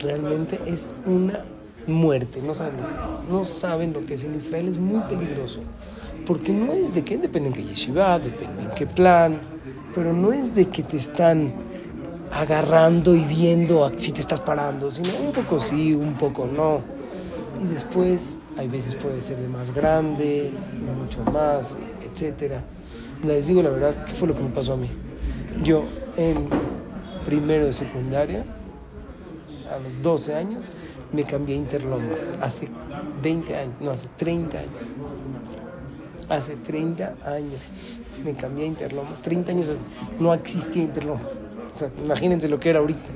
Realmente 0.00 0.58
es 0.66 0.90
una 1.04 1.44
muerte, 1.86 2.40
no 2.42 2.54
saben 2.54 2.80
lo 2.80 2.88
que 2.88 2.94
es. 2.94 3.30
No 3.30 3.44
saben 3.44 3.92
lo 3.92 4.06
que 4.06 4.14
es. 4.14 4.24
En 4.24 4.34
Israel 4.34 4.68
es 4.68 4.78
muy 4.78 5.00
peligroso 5.02 5.60
porque 6.28 6.52
no 6.52 6.74
es 6.74 6.94
de 6.94 7.02
qué 7.04 7.16
depende 7.16 7.48
en 7.48 7.54
qué 7.54 7.64
yeshiva, 7.64 8.18
depende 8.18 8.64
en 8.64 8.70
qué 8.72 8.86
plan, 8.86 9.40
pero 9.94 10.12
no 10.12 10.30
es 10.30 10.54
de 10.54 10.66
que 10.68 10.82
te 10.82 10.98
están 10.98 11.54
agarrando 12.30 13.14
y 13.14 13.24
viendo 13.24 13.90
si 13.96 14.12
te 14.12 14.20
estás 14.20 14.38
parando, 14.38 14.90
sino 14.90 15.08
un 15.24 15.32
poco 15.32 15.58
sí, 15.58 15.94
un 15.94 16.18
poco 16.18 16.46
no. 16.46 16.82
Y 17.62 17.66
después, 17.72 18.40
hay 18.58 18.68
veces 18.68 18.94
puede 18.94 19.22
ser 19.22 19.38
de 19.38 19.48
más 19.48 19.74
grande, 19.74 20.50
mucho 20.98 21.24
más, 21.32 21.78
etcétera. 22.04 22.62
Y 23.24 23.26
les 23.26 23.46
digo 23.46 23.62
la 23.62 23.70
verdad, 23.70 24.04
¿qué 24.04 24.12
fue 24.12 24.28
lo 24.28 24.34
que 24.34 24.42
me 24.42 24.50
pasó 24.50 24.74
a 24.74 24.76
mí? 24.76 24.90
Yo 25.64 25.86
en 26.18 26.46
primero 27.24 27.64
de 27.64 27.72
secundaria, 27.72 28.44
a 29.74 29.78
los 29.82 30.02
12 30.02 30.34
años, 30.34 30.68
me 31.10 31.24
cambié 31.24 31.54
a 31.54 31.58
Interlomas. 31.58 32.32
Hace 32.42 32.68
20 33.22 33.56
años, 33.56 33.74
no, 33.80 33.90
hace 33.92 34.08
30 34.18 34.58
años. 34.58 34.94
Hace 36.28 36.56
30 36.56 37.14
años 37.24 37.60
me 38.24 38.34
cambié 38.34 38.64
a 38.64 38.68
Interlomas. 38.68 39.20
30 39.22 39.52
años 39.52 39.68
hace- 39.68 39.82
no 40.20 40.34
existía 40.34 40.82
Interlomas. 40.82 41.40
O 41.74 41.76
sea, 41.78 41.90
imagínense 42.02 42.48
lo 42.48 42.58
que 42.60 42.70
era 42.70 42.80
ahorita. 42.80 43.08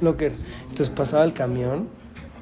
Lo 0.00 0.16
que 0.16 0.26
era. 0.26 0.34
Entonces 0.62 0.90
pasaba 0.90 1.24
el 1.24 1.32
camión, 1.32 1.88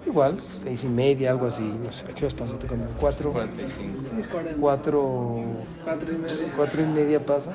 igual, 0.07 0.41
seis 0.51 0.85
y 0.85 0.89
media, 0.89 1.31
algo 1.31 1.47
así. 1.47 1.63
No 1.63 1.93
sé, 1.93 2.07
¿a 2.07 2.09
qué 2.09 2.25
horas 2.25 2.35
pasa 2.35 2.59
tu 2.59 2.67
camión? 2.67 2.89
Cuatro, 3.01 3.33
6.40. 3.33 4.57
cuatro, 4.61 5.43
4 5.85 6.13
y 6.13 6.17
media. 6.19 6.53
cuatro 6.57 6.83
y 6.83 6.87
media 6.87 7.21
pasa. 7.25 7.53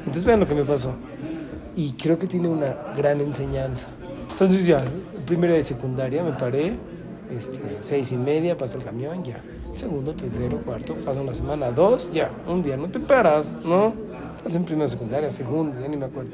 Entonces 0.00 0.24
vean 0.24 0.40
lo 0.40 0.46
que 0.48 0.54
me 0.54 0.64
pasó. 0.64 0.94
Y 1.76 1.92
creo 1.92 2.18
que 2.18 2.26
tiene 2.26 2.48
una 2.48 2.74
gran 2.96 3.20
enseñanza. 3.20 3.86
Entonces 4.30 4.66
ya, 4.66 4.82
primero 5.26 5.52
de 5.54 5.62
secundaria 5.62 6.22
me 6.22 6.32
paré, 6.32 6.74
este, 7.34 7.60
seis 7.80 8.12
y 8.12 8.16
media 8.16 8.56
pasa 8.58 8.76
el 8.78 8.84
camión, 8.84 9.22
ya. 9.24 9.38
Segundo, 9.74 10.14
tercero, 10.14 10.58
cuarto, 10.58 10.94
pasa 11.04 11.20
una 11.20 11.34
semana, 11.34 11.70
dos, 11.70 12.10
ya. 12.12 12.30
Un 12.46 12.62
día 12.62 12.76
no 12.76 12.88
te 12.88 13.00
paras, 13.00 13.56
¿no? 13.64 13.92
Estás 14.36 14.54
en 14.56 14.64
primero 14.64 14.84
de 14.84 14.88
secundaria, 14.88 15.30
segundo, 15.30 15.80
ya 15.80 15.88
ni 15.88 15.96
me 15.96 16.06
acuerdo. 16.06 16.30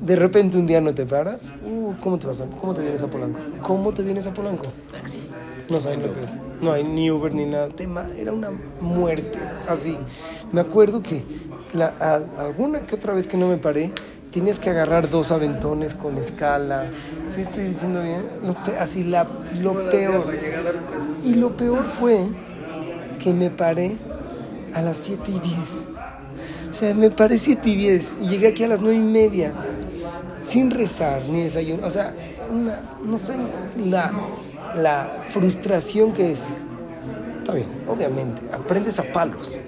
De 0.00 0.16
repente 0.16 0.56
un 0.58 0.66
día 0.66 0.80
no 0.80 0.94
te 0.94 1.06
paras, 1.06 1.52
uh, 1.64 1.94
¿cómo 2.02 2.18
te 2.18 2.26
vas 2.26 2.40
a, 2.40 2.46
cómo 2.46 2.74
te 2.74 2.82
vienes 2.82 3.02
a 3.02 3.06
Polanco? 3.06 3.38
¿Cómo 3.62 3.92
te 3.92 4.02
vienes 4.02 4.26
a 4.26 4.34
Polanco? 4.34 4.64
Taxi. 4.90 5.20
No 5.70 5.80
saben 5.80 6.02
lo 6.02 6.12
que 6.12 6.20
es. 6.20 6.38
No 6.60 6.72
hay 6.72 6.84
ni 6.84 7.10
Uber 7.10 7.34
ni 7.34 7.44
nada. 7.44 7.68
Tema, 7.68 8.06
era 8.16 8.32
una 8.32 8.50
muerte. 8.80 9.38
Así. 9.68 9.98
Me 10.52 10.60
acuerdo 10.60 11.02
que 11.02 11.24
la, 11.72 11.92
a- 11.98 12.44
alguna 12.44 12.80
que 12.82 12.94
otra 12.94 13.14
vez 13.14 13.26
que 13.26 13.36
no 13.36 13.48
me 13.48 13.56
paré, 13.56 13.90
tenías 14.30 14.60
que 14.60 14.70
agarrar 14.70 15.10
dos 15.10 15.32
aventones 15.32 15.96
con 15.96 16.18
escala. 16.18 16.86
¿Sí 17.24 17.40
estoy 17.40 17.64
diciendo 17.64 18.00
bien? 18.00 18.22
Lo 18.44 18.54
pe- 18.54 18.78
así, 18.78 19.02
la, 19.02 19.26
lo 19.60 19.72
peor. 19.90 20.26
Y 21.24 21.34
lo 21.34 21.56
peor 21.56 21.84
fue 21.84 22.20
que 23.18 23.32
me 23.32 23.50
paré 23.50 23.96
a 24.74 24.82
las 24.82 24.96
7 24.98 25.30
y 25.30 25.38
10. 25.38 25.56
O 26.70 26.74
sea, 26.74 26.94
me 26.94 27.10
paré 27.10 27.38
7 27.38 27.68
y 27.70 27.76
10 27.76 28.16
y 28.22 28.28
llegué 28.28 28.48
aquí 28.48 28.64
a 28.64 28.68
las 28.68 28.80
9 28.80 28.96
y 28.96 29.00
media 29.00 29.52
sin 30.42 30.70
rezar 30.70 31.22
ni 31.28 31.42
desayuno. 31.42 31.86
O 31.86 31.90
sea, 31.90 32.14
una- 32.52 32.80
no 33.04 33.18
sé 33.18 33.34
la, 33.84 34.10
la 34.76 35.22
frustración 35.28 36.12
que 36.12 36.32
es. 36.32 36.44
Está 37.38 37.54
bien, 37.54 37.66
obviamente, 37.88 38.42
aprendes 38.52 38.98
a 38.98 39.04
palos, 39.12 39.58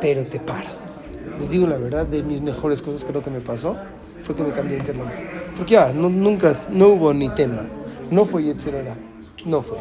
pero 0.00 0.26
te 0.26 0.40
paras. 0.40 0.94
Les 1.38 1.50
digo 1.50 1.66
la 1.66 1.76
verdad, 1.76 2.06
de 2.06 2.22
mis 2.22 2.40
mejores 2.40 2.82
cosas 2.82 3.04
creo 3.04 3.22
que 3.22 3.30
me 3.30 3.40
pasó 3.40 3.76
fue 4.22 4.34
que 4.34 4.42
me 4.42 4.50
cambié 4.50 4.74
de 4.74 4.78
Interlomas. 4.80 5.22
Porque 5.56 5.72
ya, 5.74 5.92
no, 5.92 6.08
nunca, 6.08 6.54
no 6.70 6.88
hubo 6.88 7.12
ni 7.14 7.28
tema. 7.30 7.62
No 8.10 8.24
fue 8.24 8.44
Yetzerara. 8.44 8.96
No 9.44 9.62
fue. 9.62 9.78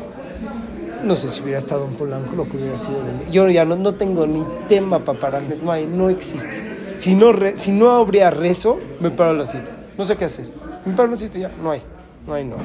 No 1.04 1.16
sé 1.16 1.30
si 1.30 1.42
hubiera 1.42 1.58
estado 1.60 1.86
en 1.86 1.94
Polanco 1.94 2.36
lo 2.36 2.48
que 2.48 2.58
hubiera 2.58 2.78
sido 2.78 3.04
de 3.04 3.12
mí. 3.14 3.20
Yo 3.32 3.50
ya 3.50 3.66
no, 3.66 3.76
no 3.76 3.96
tengo 3.96 4.28
ni 4.28 4.44
tema 4.68 5.00
para 5.00 5.20
pararme. 5.20 5.56
No 5.62 5.72
hay, 5.72 5.86
no 5.88 6.10
existe. 6.10 6.72
Si 6.98 7.16
no, 7.16 7.32
re- 7.32 7.58
si 7.58 7.72
no 7.72 7.90
habría 7.92 8.30
rezo, 8.30 8.80
me 9.00 9.10
paro 9.10 9.32
a 9.32 9.34
las 9.34 9.52
7. 9.52 9.72
No 9.98 10.06
sé 10.06 10.16
qué 10.16 10.26
hacer. 10.26 10.46
Me 10.86 10.94
paro 10.94 11.08
a 11.08 11.12
las 11.12 11.20
7 11.20 11.40
ya. 11.40 11.50
No 11.50 11.72
hay. 11.72 11.82
No 12.28 12.34
hay, 12.36 12.46
no. 12.46 12.58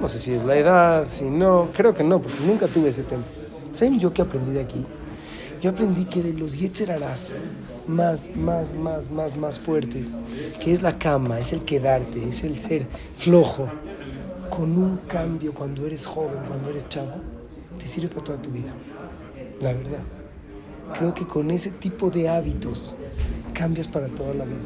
No 0.00 0.06
sé 0.08 0.18
si 0.18 0.32
es 0.32 0.44
la 0.44 0.56
edad, 0.56 1.06
si 1.10 1.24
no. 1.26 1.68
Creo 1.72 1.94
que 1.94 2.02
no, 2.02 2.20
porque 2.20 2.38
nunca 2.44 2.66
tuve 2.66 2.88
ese 2.88 3.02
tema. 3.04 3.22
¿Saben 3.70 4.00
yo 4.00 4.12
qué 4.12 4.22
aprendí 4.22 4.52
de 4.52 4.60
aquí? 4.60 4.84
Yo 5.62 5.70
aprendí 5.70 6.04
que 6.04 6.22
de 6.22 6.32
los 6.32 6.58
yetzerarás 6.58 7.30
más, 7.86 8.32
más, 8.36 8.74
más, 8.74 9.10
más, 9.10 9.36
más 9.36 9.58
fuertes, 9.60 10.18
que 10.62 10.72
es 10.72 10.82
la 10.82 10.98
cama, 10.98 11.38
es 11.40 11.52
el 11.52 11.62
quedarte, 11.64 12.28
es 12.28 12.44
el 12.44 12.58
ser 12.58 12.84
flojo, 13.16 13.68
con 14.50 14.76
un 14.76 14.98
cambio 15.08 15.52
cuando 15.52 15.86
eres 15.86 16.06
joven, 16.06 16.38
cuando 16.48 16.70
eres 16.70 16.88
chavo, 16.88 17.14
te 17.78 17.86
sirve 17.86 18.08
para 18.08 18.24
toda 18.24 18.42
tu 18.42 18.50
vida. 18.50 18.72
La 19.60 19.72
verdad. 19.72 20.02
Creo 20.92 21.14
que 21.14 21.26
con 21.26 21.50
ese 21.50 21.70
tipo 21.70 22.10
de 22.10 22.28
hábitos 22.28 22.94
cambias 23.52 23.88
para 23.88 24.08
toda 24.08 24.34
la 24.34 24.44
vida. 24.44 24.60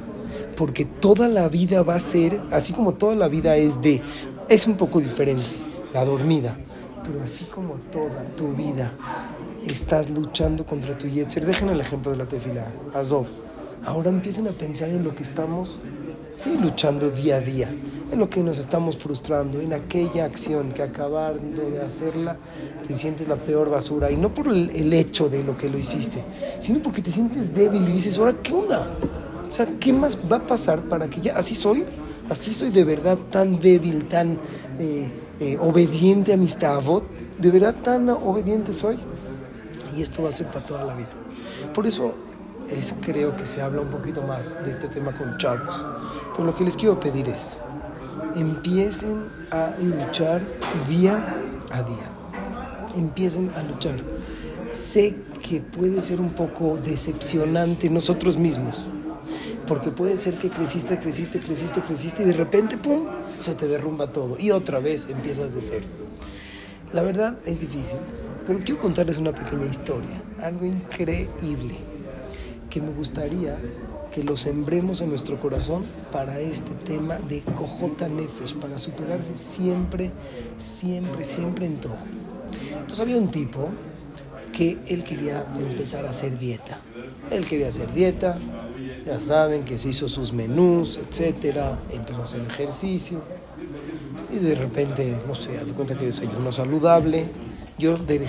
Porque 0.56 0.84
toda 0.84 1.28
la 1.28 1.48
vida 1.48 1.82
va 1.82 1.94
a 1.94 2.00
ser, 2.00 2.40
así 2.50 2.72
como 2.72 2.94
toda 2.94 3.14
la 3.14 3.28
vida 3.28 3.56
es 3.56 3.80
de, 3.80 4.02
es 4.48 4.66
un 4.66 4.76
poco 4.76 5.00
diferente, 5.00 5.46
la 5.94 6.04
dormida, 6.04 6.58
pero 7.04 7.22
así 7.22 7.44
como 7.44 7.74
toda 7.92 8.24
tu 8.36 8.52
vida 8.54 8.92
estás 9.66 10.10
luchando 10.10 10.66
contra 10.66 10.98
tu 10.98 11.06
yetzer. 11.06 11.46
Dejen 11.46 11.68
el 11.68 11.80
ejemplo 11.80 12.10
de 12.10 12.18
la 12.18 12.26
tefila, 12.26 12.66
Azov. 12.92 13.26
Ahora 13.84 14.10
empiecen 14.10 14.48
a 14.48 14.50
pensar 14.50 14.88
en 14.88 15.04
lo 15.04 15.14
que 15.14 15.22
estamos, 15.22 15.78
sí, 16.30 16.56
luchando 16.56 17.10
día 17.10 17.36
a 17.36 17.40
día, 17.40 17.70
en 18.10 18.18
lo 18.18 18.28
que 18.28 18.42
nos 18.42 18.58
estamos 18.58 18.96
frustrando, 18.96 19.60
en 19.60 19.72
aquella 19.72 20.24
acción 20.24 20.72
que 20.72 20.82
acabando 20.82 21.70
de 21.70 21.82
hacerla 21.82 22.36
te 22.86 22.94
sientes 22.94 23.28
la 23.28 23.36
peor 23.36 23.70
basura. 23.70 24.10
Y 24.10 24.16
no 24.16 24.32
por 24.32 24.48
el, 24.48 24.92
hecho 24.92 25.28
de 25.28 25.44
lo 25.44 25.56
que 25.56 25.68
lo 25.68 25.78
hiciste, 25.78 26.24
sino 26.60 26.80
porque 26.80 27.02
te 27.02 27.12
sientes 27.12 27.54
débil 27.54 27.82
y 27.88 27.92
dices, 27.92 28.18
ahora, 28.18 28.34
¿qué 28.42 28.52
onda? 28.52 28.88
O 29.46 29.52
sea, 29.52 29.66
¿qué 29.78 29.92
más 29.92 30.18
va 30.30 30.36
a 30.36 30.46
pasar 30.46 30.80
para 30.82 31.08
que 31.08 31.20
ya 31.20 31.36
así 31.36 31.54
soy? 31.54 31.84
Así 32.28 32.52
soy 32.52 32.70
de 32.70 32.84
verdad 32.84 33.18
tan 33.30 33.58
débil, 33.58 34.04
tan 34.04 34.38
eh, 34.78 35.08
eh, 35.40 35.56
obediente 35.60 36.32
a 36.32 36.36
mis 36.36 36.58
tabot. 36.58 37.04
De 37.38 37.50
verdad 37.50 37.74
tan 37.82 38.08
obediente 38.10 38.74
soy. 38.74 38.98
Y 39.96 40.02
esto 40.02 40.22
va 40.22 40.28
a 40.28 40.32
ser 40.32 40.48
para 40.48 40.66
toda 40.66 40.84
la 40.84 40.94
vida. 40.94 41.08
Por 41.72 41.86
eso 41.86 42.14
es, 42.70 42.94
creo 43.00 43.36
que 43.36 43.46
se 43.46 43.62
habla 43.62 43.80
un 43.80 43.88
poquito 43.88 44.22
más 44.22 44.62
de 44.64 44.70
este 44.70 44.88
tema 44.88 45.16
con 45.16 45.36
chavos. 45.38 45.84
Pero 46.32 46.44
lo 46.44 46.54
que 46.54 46.64
les 46.64 46.76
quiero 46.76 46.98
pedir 46.98 47.28
es, 47.28 47.58
empiecen 48.34 49.24
a 49.50 49.74
luchar 49.80 50.40
día 50.88 51.36
a 51.70 51.82
día. 51.82 52.96
Empiecen 52.96 53.50
a 53.56 53.62
luchar. 53.62 53.96
Sé 54.70 55.14
que 55.42 55.60
puede 55.60 56.00
ser 56.00 56.20
un 56.20 56.30
poco 56.30 56.78
decepcionante 56.84 57.90
nosotros 57.90 58.36
mismos. 58.36 58.86
Porque 59.66 59.90
puede 59.90 60.16
ser 60.16 60.38
que 60.38 60.48
creciste, 60.48 60.98
creciste, 60.98 61.40
creciste, 61.40 61.80
creciste 61.82 62.22
y 62.22 62.26
de 62.26 62.32
repente, 62.32 62.76
¡pum!, 62.78 63.06
se 63.42 63.54
te 63.54 63.68
derrumba 63.68 64.12
todo. 64.12 64.36
Y 64.38 64.50
otra 64.50 64.78
vez 64.78 65.08
empiezas 65.10 65.54
de 65.54 65.60
cero. 65.60 65.86
La 66.92 67.02
verdad 67.02 67.38
es 67.44 67.60
difícil, 67.60 67.98
pero 68.46 68.60
quiero 68.60 68.80
contarles 68.80 69.18
una 69.18 69.32
pequeña 69.32 69.66
historia, 69.66 70.22
algo 70.40 70.64
increíble, 70.64 71.76
que 72.68 72.80
me 72.80 72.92
gustaría 72.92 73.56
que 74.12 74.22
lo 74.24 74.36
sembremos 74.36 75.00
en 75.00 75.10
nuestro 75.10 75.38
corazón 75.38 75.84
para 76.12 76.40
este 76.40 76.72
tema 76.72 77.18
de 77.18 77.40
Cojota 77.40 78.08
Nefesh, 78.08 78.54
para 78.54 78.78
superarse 78.78 79.34
siempre, 79.34 80.10
siempre, 80.58 81.24
siempre 81.24 81.66
en 81.66 81.76
todo. 81.76 81.96
Entonces 82.70 83.00
había 83.00 83.16
un 83.16 83.30
tipo 83.30 83.68
que 84.52 84.78
él 84.86 85.04
quería 85.04 85.46
empezar 85.56 86.06
a 86.06 86.10
hacer 86.10 86.38
dieta. 86.38 86.80
Él 87.30 87.46
quería 87.46 87.68
hacer 87.68 87.92
dieta, 87.92 88.38
ya 89.06 89.20
saben 89.20 89.64
que 89.64 89.78
se 89.78 89.90
hizo 89.90 90.08
sus 90.08 90.32
menús, 90.32 90.98
etcétera, 90.98 91.78
empezó 91.92 92.20
a 92.20 92.24
hacer 92.24 92.40
ejercicio 92.42 93.22
y 94.32 94.38
de 94.38 94.54
repente, 94.54 95.16
no 95.26 95.34
sé, 95.34 95.58
hace 95.58 95.72
cuenta 95.72 95.96
que 95.96 96.06
desayuno 96.06 96.52
saludable. 96.52 97.26
Yo 97.78 97.96
de 97.96 98.20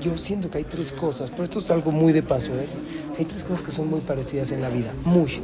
yo 0.00 0.16
siento 0.16 0.48
que 0.48 0.58
hay 0.58 0.64
tres 0.64 0.92
cosas, 0.92 1.32
pero 1.32 1.42
esto 1.42 1.58
es 1.58 1.68
algo 1.72 1.90
muy 1.90 2.12
de 2.12 2.22
paso, 2.22 2.54
¿eh? 2.54 2.68
Hay 3.18 3.24
tres 3.24 3.44
cosas 3.44 3.62
que 3.62 3.70
son 3.70 3.88
muy 3.88 4.00
parecidas 4.00 4.52
en 4.52 4.60
la 4.62 4.68
vida, 4.68 4.92
muy. 5.04 5.40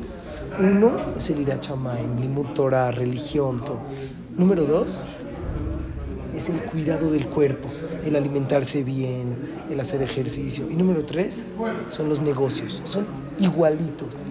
Uno 0.61 0.93
es 1.17 1.31
el 1.31 1.41
ir 1.41 1.53
a 1.53 1.61
Chamaim, 1.61 2.19
Limut 2.21 2.53
Torah, 2.55 2.91
religión, 2.93 3.65
todo. 3.65 3.81
Número 4.37 4.65
dos 4.65 5.01
es 6.37 6.49
el 6.49 6.61
cuidado 6.63 7.11
del 7.11 7.27
cuerpo, 7.29 7.69
el 8.05 8.17
alimentarse 8.17 8.83
bien, 8.83 9.37
el 9.71 9.81
hacer 9.81 10.03
ejercicio. 10.03 10.69
Y 10.71 10.77
número 10.77 11.05
tres 11.05 11.45
son 11.89 12.09
los 12.09 12.21
negocios, 12.21 12.83
son 12.85 13.07
igualitos. 13.39 14.23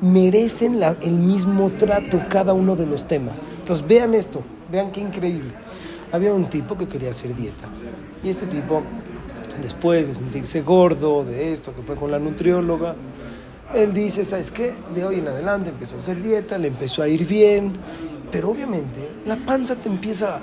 Merecen 0.00 0.80
la- 0.80 0.96
el 1.02 1.14
mismo 1.14 1.70
trato 1.70 2.20
cada 2.28 2.52
uno 2.52 2.74
de 2.76 2.86
los 2.86 3.06
temas. 3.06 3.48
Entonces 3.60 3.86
vean 3.86 4.14
esto, 4.14 4.42
vean 4.70 4.90
qué 4.92 5.00
increíble. 5.00 5.52
Había 6.12 6.34
un 6.34 6.46
tipo 6.46 6.76
que 6.76 6.86
quería 6.88 7.10
hacer 7.10 7.34
dieta. 7.34 7.64
Y 8.22 8.28
este 8.28 8.46
tipo, 8.46 8.82
después 9.60 10.08
de 10.08 10.14
sentirse 10.14 10.62
gordo, 10.62 11.24
de 11.24 11.52
esto, 11.52 11.74
que 11.74 11.82
fue 11.82 11.96
con 11.96 12.10
la 12.10 12.18
nutrióloga, 12.18 12.94
él 13.74 13.92
dice, 13.92 14.24
¿sabes 14.24 14.50
qué? 14.50 14.72
De 14.94 15.04
hoy 15.04 15.18
en 15.18 15.28
adelante 15.28 15.70
empezó 15.70 15.96
a 15.96 15.98
hacer 15.98 16.22
dieta, 16.22 16.58
le 16.58 16.68
empezó 16.68 17.02
a 17.02 17.08
ir 17.08 17.26
bien, 17.26 17.76
pero 18.30 18.50
obviamente 18.50 19.08
la 19.26 19.36
panza 19.36 19.76
te 19.76 19.88
empieza 19.88 20.36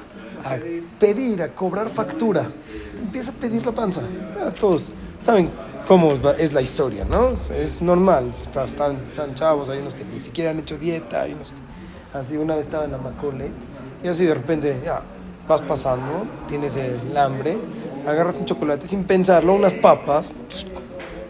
a 0.43 0.57
pedir, 0.99 1.41
a 1.41 1.49
cobrar 1.53 1.89
factura. 1.89 2.49
Te 2.95 3.01
empieza 3.01 3.31
a 3.31 3.35
pedir 3.35 3.65
la 3.65 3.71
panza. 3.71 4.01
A 4.45 4.51
todos 4.51 4.91
saben 5.19 5.49
cómo 5.87 6.13
es 6.37 6.53
la 6.53 6.61
historia, 6.61 7.05
¿no? 7.05 7.29
Es 7.29 7.81
normal. 7.81 8.31
Estás 8.31 8.73
tan, 8.73 8.97
chavos, 9.35 9.69
hay 9.69 9.79
unos 9.79 9.93
que 9.93 10.03
ni 10.03 10.19
siquiera 10.19 10.51
han 10.51 10.59
hecho 10.59 10.77
dieta, 10.77 11.21
hay 11.21 11.33
unos 11.33 11.49
que... 11.49 12.17
Así 12.17 12.35
una 12.35 12.55
vez 12.55 12.65
estaba 12.65 12.83
en 12.83 12.91
la 12.91 12.97
Macolet 12.97 13.53
y 14.03 14.07
así 14.09 14.25
de 14.25 14.33
repente, 14.33 14.81
ya, 14.83 15.01
vas 15.51 15.61
pasando, 15.61 16.25
tienes 16.47 16.77
el 16.77 17.15
hambre, 17.17 17.57
agarras 18.07 18.39
un 18.39 18.45
chocolate 18.45 18.87
sin 18.87 19.03
pensarlo, 19.03 19.53
unas 19.53 19.73
papas, 19.73 20.31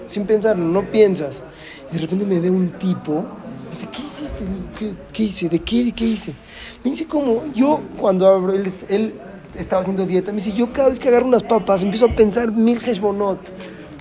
sin 0.06 0.26
pensarlo, 0.26 0.64
no 0.64 0.84
piensas. 0.84 1.44
Y 1.92 1.96
de 1.96 2.02
repente 2.02 2.26
me 2.26 2.40
ve 2.40 2.52
un 2.52 2.70
tipo, 2.70 3.24
me 3.64 3.70
dice, 3.72 3.88
¿qué 3.92 4.02
hiciste? 4.02 4.44
¿Qué, 4.78 4.94
qué 5.12 5.24
hice? 5.24 5.50
¿De 5.50 5.60
qué? 5.60 5.92
¿Qué 5.92 6.06
hice? 6.06 6.36
Me 6.84 6.92
dice, 6.92 7.08
¿cómo? 7.08 7.44
Yo, 7.56 7.82
cuando 7.98 8.28
abro, 8.28 8.54
él, 8.54 8.72
él 8.90 9.16
estaba 9.58 9.82
haciendo 9.82 10.06
dieta, 10.06 10.32
me 10.32 10.38
dice, 10.38 10.54
yo 10.54 10.72
cada 10.72 10.90
vez 10.90 11.00
que 11.00 11.10
agarro 11.10 11.26
unas 11.26 11.44
papas 11.44 11.82
empiezo 11.82 12.06
a 12.06 12.16
pensar 12.16 12.52
mil 12.52 12.78
heshbonot. 12.78 13.40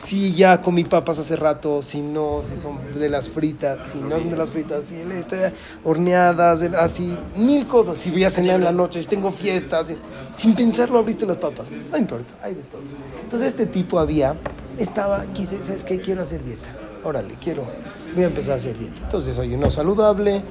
Si 0.00 0.32
ya 0.32 0.62
comí 0.62 0.84
papas 0.84 1.18
hace 1.18 1.36
rato, 1.36 1.82
si 1.82 2.00
no, 2.00 2.40
si 2.42 2.56
son 2.56 2.78
de 2.98 3.10
las 3.10 3.28
fritas, 3.28 3.82
si 3.82 3.98
no 3.98 4.18
son 4.18 4.30
de 4.30 4.36
las 4.38 4.48
fritas, 4.48 4.86
si 4.86 4.94
está 4.94 5.52
horneadas, 5.84 6.62
así, 6.62 7.18
mil 7.36 7.66
cosas. 7.66 7.98
Si 7.98 8.10
voy 8.10 8.24
a 8.24 8.30
cenar 8.30 8.56
en 8.56 8.64
la 8.64 8.72
noche, 8.72 8.98
si 8.98 9.06
tengo 9.06 9.30
fiestas, 9.30 9.92
sin 10.30 10.54
pensarlo 10.54 10.98
abriste 10.98 11.26
las 11.26 11.36
papas. 11.36 11.72
No 11.90 11.98
importa, 11.98 12.32
hay 12.42 12.54
de 12.54 12.62
todo. 12.62 12.80
Entonces 13.22 13.48
este 13.48 13.66
tipo 13.66 13.98
había, 13.98 14.36
estaba, 14.78 15.26
quise, 15.34 15.62
¿sabes 15.62 15.84
qué? 15.84 16.00
Quiero 16.00 16.22
hacer 16.22 16.42
dieta. 16.44 16.68
Órale, 17.04 17.34
quiero, 17.38 17.66
voy 18.14 18.24
a 18.24 18.28
empezar 18.28 18.54
a 18.54 18.56
hacer 18.56 18.78
dieta. 18.78 19.02
Entonces 19.02 19.36
desayunó 19.36 19.68
saludable, 19.68 20.42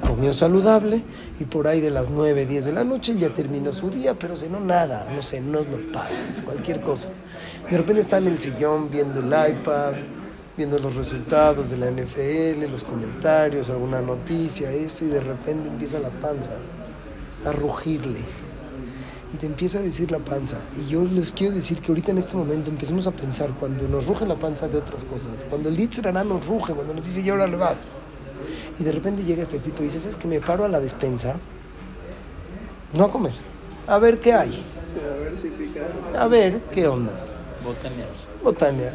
comió 0.00 0.32
saludable 0.32 1.02
y 1.40 1.44
por 1.44 1.68
ahí 1.68 1.80
de 1.80 1.90
las 1.90 2.10
9, 2.10 2.46
10 2.46 2.64
de 2.66 2.72
la 2.72 2.84
noche 2.84 3.16
ya 3.16 3.32
terminó 3.32 3.72
su 3.72 3.90
día, 3.90 4.14
pero 4.14 4.36
cenó 4.36 4.60
nada, 4.60 5.06
no 5.14 5.22
sé, 5.22 5.40
no 5.40 5.60
nopales, 5.62 6.42
cualquier 6.42 6.80
cosa. 6.80 7.10
De 7.70 7.76
repente 7.76 8.00
está 8.00 8.18
en 8.18 8.26
el 8.28 8.38
sillón 8.38 8.90
viendo 8.90 9.20
el 9.20 9.26
iPad, 9.26 9.94
viendo 10.56 10.78
los 10.78 10.96
resultados 10.96 11.70
de 11.70 11.76
la 11.76 11.90
NFL, 11.90 12.70
los 12.70 12.84
comentarios, 12.84 13.70
alguna 13.70 14.00
noticia, 14.00 14.70
esto, 14.70 15.04
y 15.04 15.08
de 15.08 15.20
repente 15.20 15.68
empieza 15.68 15.98
la 15.98 16.08
panza 16.08 16.52
a 17.44 17.52
rugirle. 17.52 18.20
Y 19.34 19.38
te 19.38 19.46
empieza 19.46 19.80
a 19.80 19.82
decir 19.82 20.10
la 20.10 20.18
panza. 20.18 20.58
Y 20.80 20.88
yo 20.88 21.04
les 21.04 21.32
quiero 21.32 21.54
decir 21.54 21.80
que 21.80 21.90
ahorita 21.90 22.12
en 22.12 22.18
este 22.18 22.36
momento 22.36 22.70
empecemos 22.70 23.06
a 23.06 23.10
pensar 23.10 23.50
cuando 23.58 23.86
nos 23.88 24.06
ruge 24.06 24.24
la 24.24 24.36
panza 24.36 24.68
de 24.68 24.78
otras 24.78 25.04
cosas. 25.04 25.44
Cuando 25.50 25.68
el 25.68 25.76
Litzerana 25.76 26.22
nos 26.22 26.46
ruge, 26.46 26.72
cuando 26.72 26.94
nos 26.94 27.04
dice, 27.04 27.20
y 27.20 27.28
ahora 27.28 27.46
le 27.46 27.56
vas. 27.56 27.88
Y 28.78 28.84
de 28.84 28.92
repente 28.92 29.24
llega 29.24 29.42
este 29.42 29.58
tipo 29.58 29.82
y 29.82 29.84
dice, 29.84 29.98
¿sabes 29.98 30.16
que 30.16 30.28
me 30.28 30.40
paro 30.40 30.64
a 30.64 30.68
la 30.68 30.80
despensa? 30.80 31.36
No 32.92 33.06
a 33.06 33.10
comer. 33.10 33.32
A 33.86 33.98
ver 33.98 34.20
qué 34.20 34.32
hay. 34.32 34.64
A 34.96 35.16
ver 35.18 35.38
si 35.38 35.48
pica. 35.48 35.80
A 36.18 36.26
ver 36.26 36.60
qué 36.70 36.88
ondas. 36.88 37.32
Botanear. 37.64 38.08
Botanear. 38.42 38.92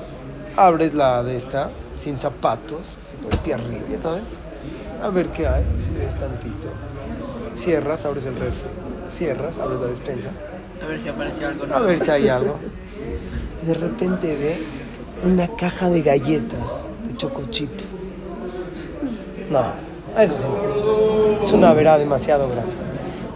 Abres 0.56 0.94
la 0.94 1.24
de 1.24 1.38
esta, 1.38 1.72
sin 1.96 2.20
zapatos, 2.20 2.98
así 2.98 3.18
con 3.18 3.32
el 3.32 3.40
pie 3.40 3.54
arriba, 3.54 3.86
ya 3.90 3.98
sabes. 3.98 4.40
A 5.02 5.10
ver 5.10 5.30
qué 5.30 5.48
hay, 5.48 5.64
si 5.80 5.92
ves 5.94 6.18
tantito. 6.18 6.70
Cierras, 7.56 8.06
abres 8.06 8.26
el 8.26 8.36
refri. 8.36 8.70
Cierras, 9.08 9.60
abres 9.60 9.80
la 9.80 9.88
despensa. 9.88 10.32
A 10.84 10.88
ver 10.88 11.00
si 11.00 11.10
apareció 11.10 11.48
algo. 11.48 11.74
A 11.74 11.80
ver 11.80 12.00
si 12.00 12.12
hay 12.12 12.28
algo. 12.28 12.58
Y 13.64 13.68
de 13.68 13.74
repente 13.76 14.36
ve 14.36 14.58
una 15.24 15.48
caja 15.56 15.90
de 15.90 16.02
galletas 16.02 16.84
de 17.08 17.16
choco 17.16 17.44
chip. 17.50 17.70
No, 19.52 19.62
eso 20.18 20.36
sí. 20.36 20.48
Es 21.42 21.52
una 21.52 21.74
verá 21.74 21.98
demasiado 21.98 22.48
grande. 22.50 22.72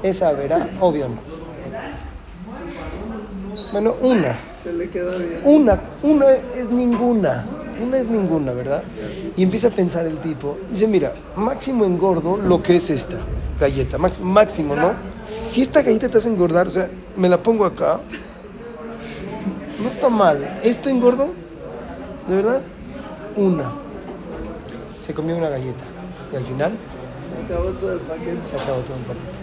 Esa 0.02 0.32
verá, 0.32 0.68
obvio 0.80 1.10
no. 1.10 1.36
Bueno, 3.72 3.96
una. 4.02 4.36
Se 4.64 4.72
le 4.72 4.90
queda 4.90 5.18
bien. 5.18 5.42
Una, 5.44 5.80
una 6.04 6.32
es 6.32 6.70
ninguna. 6.70 7.46
Una 7.86 7.98
es 7.98 8.08
ninguna, 8.08 8.54
¿verdad? 8.54 8.84
Y 9.36 9.44
empieza 9.44 9.68
a 9.68 9.72
pensar 9.72 10.06
el 10.06 10.18
tipo. 10.20 10.58
Dice, 10.70 10.88
mira, 10.88 11.12
máximo 11.36 11.84
engordo 11.84 12.38
lo 12.38 12.64
que 12.64 12.78
es 12.78 12.90
esta 12.90 13.18
galleta. 13.60 13.98
Max- 13.98 14.22
máximo, 14.22 14.76
¿no? 14.76 14.94
Si 15.44 15.62
esta 15.62 15.82
galleta 15.82 16.08
te 16.08 16.18
hace 16.18 16.30
engordar, 16.30 16.68
o 16.68 16.70
sea, 16.70 16.88
me 17.18 17.28
la 17.28 17.38
pongo 17.38 17.66
acá. 17.66 18.00
No 19.82 19.88
está 19.88 20.08
mal. 20.08 20.60
¿Esto 20.64 20.90
engordo? 20.90 21.28
¿De 22.30 22.36
verdad? 22.38 22.62
Una. 23.36 23.72
Se 25.01 25.14
comió 25.14 25.36
una 25.36 25.50
galleta. 25.50 25.84
Y 26.31 26.35
al 26.35 26.44
final 26.44 26.72
Acabó 27.46 27.70
todo 27.72 27.94
el 27.94 28.00
paquete. 28.00 28.38
se 28.42 28.55
acabó 28.55 28.79
todo 28.79 28.98
el 28.98 29.03
paquete. 29.03 29.40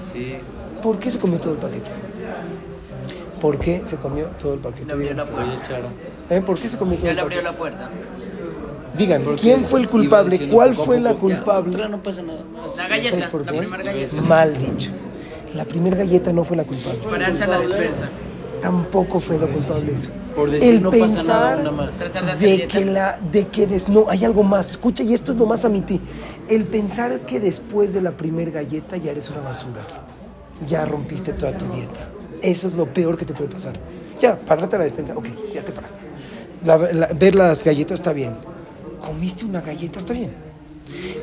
Sí. 0.00 0.36
¿Por 0.82 0.98
qué 0.98 1.10
se 1.10 1.18
comió 1.18 1.40
todo 1.40 1.52
el 1.54 1.58
paquete? 1.58 1.90
¿Por 3.40 3.58
qué 3.58 3.82
se 3.84 3.96
comió 3.96 4.26
todo 4.38 4.54
el 4.54 4.60
paquete? 4.60 4.86
Le 4.86 4.92
abrió 4.92 5.14
la 5.14 5.24
puerta. 5.24 5.52
¿Eh? 6.30 6.40
¿Por 6.44 6.58
qué 6.58 6.68
se 6.68 6.76
comió 6.76 6.96
todo 6.96 7.04
Ya 7.06 7.10
el 7.10 7.16
le 7.16 7.22
abrió 7.22 7.38
paquete? 7.38 7.52
la 7.52 7.58
puerta. 7.58 7.90
Digan, 8.96 9.22
¿quién 9.40 9.64
fue 9.64 9.80
el 9.80 9.88
culpable? 9.88 10.48
¿Cuál 10.48 10.74
fue 10.74 10.98
la 11.00 11.12
ya, 11.12 11.18
culpable? 11.18 11.74
otra 11.74 11.88
no 11.88 12.02
pasa 12.02 12.22
nada 12.22 12.40
más. 12.52 12.76
La 12.76 12.88
galleta, 12.88 13.10
¿Sabes 13.10 13.26
por 13.26 13.46
la 13.46 13.52
qué? 13.52 13.58
primera 13.58 13.82
galleta. 13.84 14.16
Mal 14.22 14.58
dicho. 14.58 14.90
La 15.54 15.64
primera 15.64 15.96
galleta 15.96 16.32
no 16.32 16.42
fue 16.44 16.56
la 16.56 16.64
culpable. 16.64 16.98
Pararse 17.08 17.44
a 17.44 17.46
la 17.46 17.58
despensa. 17.60 18.08
Tampoco 18.60 19.20
fue 19.20 19.38
la 19.38 19.46
culpable 19.46 19.92
eso. 19.94 20.10
Por 20.38 20.50
decir 20.52 20.74
El 20.74 20.82
no 20.82 20.90
pasa 20.92 21.00
pensar 21.16 21.24
nada, 21.26 21.56
una 21.62 21.70
más. 21.72 21.90
Tratar 21.98 22.24
de 22.26 22.30
hacer 22.32 22.48
De 22.48 22.56
dieta. 22.58 22.78
que 22.78 22.84
la, 22.84 23.18
de 23.32 23.46
que 23.48 23.66
des, 23.66 23.88
no, 23.88 24.06
hay 24.08 24.24
algo 24.24 24.44
más. 24.44 24.70
Escucha, 24.70 25.02
y 25.02 25.12
esto 25.12 25.32
es 25.32 25.38
lo 25.38 25.46
más 25.46 25.64
a 25.64 25.68
mi 25.68 25.80
ti. 25.80 26.00
El 26.48 26.62
pensar 26.64 27.18
que 27.20 27.40
después 27.40 27.92
de 27.92 28.00
la 28.02 28.12
primera 28.12 28.52
galleta 28.52 28.96
ya 28.96 29.10
eres 29.10 29.28
una 29.30 29.40
basura. 29.40 29.80
Ya 30.66 30.84
rompiste 30.84 31.32
toda 31.32 31.56
tu 31.56 31.66
dieta. 31.72 32.08
Eso 32.40 32.68
es 32.68 32.74
lo 32.74 32.86
peor 32.86 33.18
que 33.18 33.24
te 33.24 33.34
puede 33.34 33.50
pasar. 33.50 33.72
Ya, 34.20 34.38
pararte 34.38 34.76
a 34.76 34.78
la 34.78 34.84
despensa. 34.84 35.14
Ok, 35.16 35.26
ya 35.52 35.62
te 35.62 35.72
paraste. 35.72 35.96
La- 36.64 36.76
la- 36.92 37.06
ver 37.14 37.34
las 37.34 37.64
galletas 37.64 37.98
está 37.98 38.12
bien. 38.12 38.34
Comiste 39.04 39.44
una 39.44 39.60
galleta, 39.60 39.98
está 39.98 40.12
bien. 40.12 40.30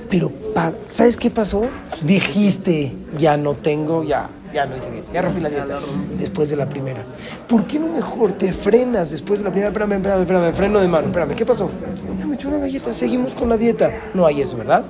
Pero, 0.09 0.29
pa- 0.29 0.73
¿sabes 0.89 1.15
qué 1.17 1.29
pasó? 1.31 1.67
Dijiste, 2.03 2.93
ya 3.17 3.37
no 3.37 3.53
tengo, 3.53 4.03
ya, 4.03 4.29
ya 4.55 4.65
no 4.65 4.77
hice 4.77 4.89
dieta, 4.89 5.11
ya 5.11 5.21
rompí 5.21 5.41
la 5.41 5.49
dieta. 5.49 5.77
Después 6.17 6.49
de 6.49 6.55
la 6.55 6.67
primera. 6.69 7.03
¿Por 7.45 7.67
qué 7.67 7.77
no 7.77 7.87
mejor 7.87 8.31
te 8.31 8.53
frenas 8.53 9.11
después 9.11 9.39
de 9.39 9.43
la 9.43 9.51
primera? 9.51 9.67
Espérame, 9.67 9.93
espérame, 9.97 10.21
espérame, 10.21 10.53
freno 10.53 10.79
de 10.79 10.87
mano, 10.87 11.07
espérame, 11.07 11.35
¿qué 11.35 11.45
pasó? 11.45 11.69
Ya 12.17 12.25
me 12.25 12.35
echó 12.35 12.47
una 12.47 12.59
galleta, 12.59 12.93
seguimos 12.93 13.35
con 13.35 13.49
la 13.49 13.57
dieta. 13.57 13.91
No 14.13 14.25
hay 14.25 14.41
eso, 14.41 14.55
¿verdad? 14.55 14.85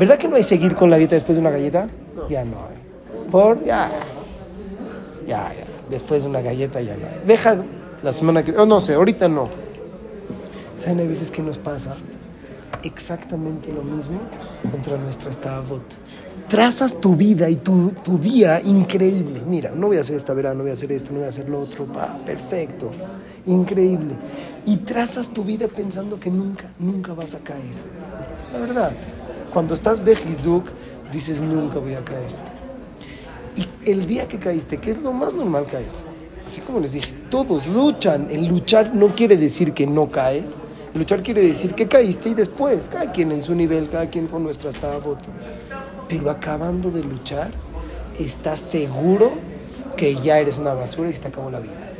¿Verdad 0.00 0.18
que 0.18 0.26
no 0.26 0.34
hay 0.34 0.42
seguir 0.42 0.74
con 0.74 0.90
la 0.90 0.96
dieta 0.96 1.14
después 1.14 1.36
de 1.36 1.42
una 1.42 1.50
galleta? 1.50 1.88
Ya 2.28 2.44
no 2.44 2.56
hay. 2.56 3.30
Por, 3.30 3.64
ya, 3.64 3.88
ya, 5.28 5.52
ya. 5.54 5.64
Después 5.88 6.24
de 6.24 6.30
una 6.30 6.40
galleta 6.40 6.80
ya 6.80 6.96
no 6.96 7.06
hay. 7.06 7.22
Deja 7.24 7.56
la 8.02 8.12
semana 8.12 8.42
que... 8.42 8.50
Oh, 8.56 8.66
no 8.66 8.80
sé, 8.80 8.94
ahorita 8.94 9.28
no. 9.28 9.48
¿Saben? 10.74 10.98
Hay 10.98 11.06
veces 11.06 11.30
que 11.30 11.40
nos 11.40 11.58
pasa 11.58 11.94
exactamente 12.82 13.72
lo 13.72 13.82
mismo 13.82 14.18
contra 14.72 14.96
nuestra 14.98 15.30
Stavot. 15.30 15.82
Trazas 16.48 17.00
tu 17.00 17.16
vida 17.16 17.48
y 17.48 17.56
tu, 17.56 17.90
tu 18.04 18.18
día 18.18 18.60
increíble. 18.60 19.42
Mira, 19.46 19.72
no 19.74 19.88
voy 19.88 19.96
a 19.96 20.02
hacer 20.02 20.16
esta 20.16 20.34
verano, 20.34 20.56
no 20.56 20.62
voy 20.62 20.70
a 20.70 20.74
hacer 20.74 20.92
esto, 20.92 21.10
no 21.10 21.18
voy 21.18 21.26
a 21.26 21.30
hacer 21.30 21.48
lo 21.48 21.60
otro. 21.60 21.86
Va, 21.90 22.18
perfecto, 22.24 22.90
increíble. 23.46 24.14
Y 24.66 24.76
trazas 24.78 25.30
tu 25.30 25.42
vida 25.42 25.68
pensando 25.68 26.20
que 26.20 26.30
nunca, 26.30 26.68
nunca 26.78 27.14
vas 27.14 27.34
a 27.34 27.38
caer. 27.38 27.74
La 28.52 28.58
verdad, 28.58 28.92
cuando 29.52 29.74
estás 29.74 30.04
Bejizuk, 30.04 30.66
dices 31.10 31.40
nunca 31.40 31.78
voy 31.78 31.94
a 31.94 32.04
caer. 32.04 32.30
Y 33.56 33.90
el 33.90 34.06
día 34.06 34.28
que 34.28 34.38
caíste, 34.38 34.78
que 34.78 34.90
es 34.90 34.98
lo 34.98 35.12
más 35.12 35.32
normal 35.32 35.66
caer, 35.66 35.86
así 36.46 36.60
como 36.60 36.80
les 36.80 36.92
dije, 36.92 37.12
todos 37.30 37.66
luchan. 37.68 38.28
El 38.30 38.46
luchar 38.46 38.94
no 38.94 39.08
quiere 39.08 39.36
decir 39.36 39.72
que 39.72 39.86
no 39.86 40.10
caes. 40.10 40.56
Luchar 40.92 41.22
quiere 41.22 41.42
decir 41.42 41.74
que 41.74 41.88
caíste 41.88 42.28
y 42.28 42.34
después, 42.34 42.88
cada 42.88 43.10
quien 43.10 43.32
en 43.32 43.42
su 43.42 43.54
nivel, 43.54 43.88
cada 43.88 44.08
quien 44.08 44.28
con 44.28 44.44
nuestra 44.44 44.70
tabot. 44.70 45.18
Pero 46.08 46.30
acabando 46.30 46.90
de 46.90 47.02
luchar, 47.02 47.50
estás 48.18 48.60
seguro 48.60 49.32
que 49.96 50.14
ya 50.16 50.38
eres 50.38 50.58
una 50.58 50.74
basura 50.74 51.08
y 51.08 51.12
se 51.12 51.20
te 51.20 51.28
acabó 51.28 51.50
la 51.50 51.60
vida. 51.60 51.90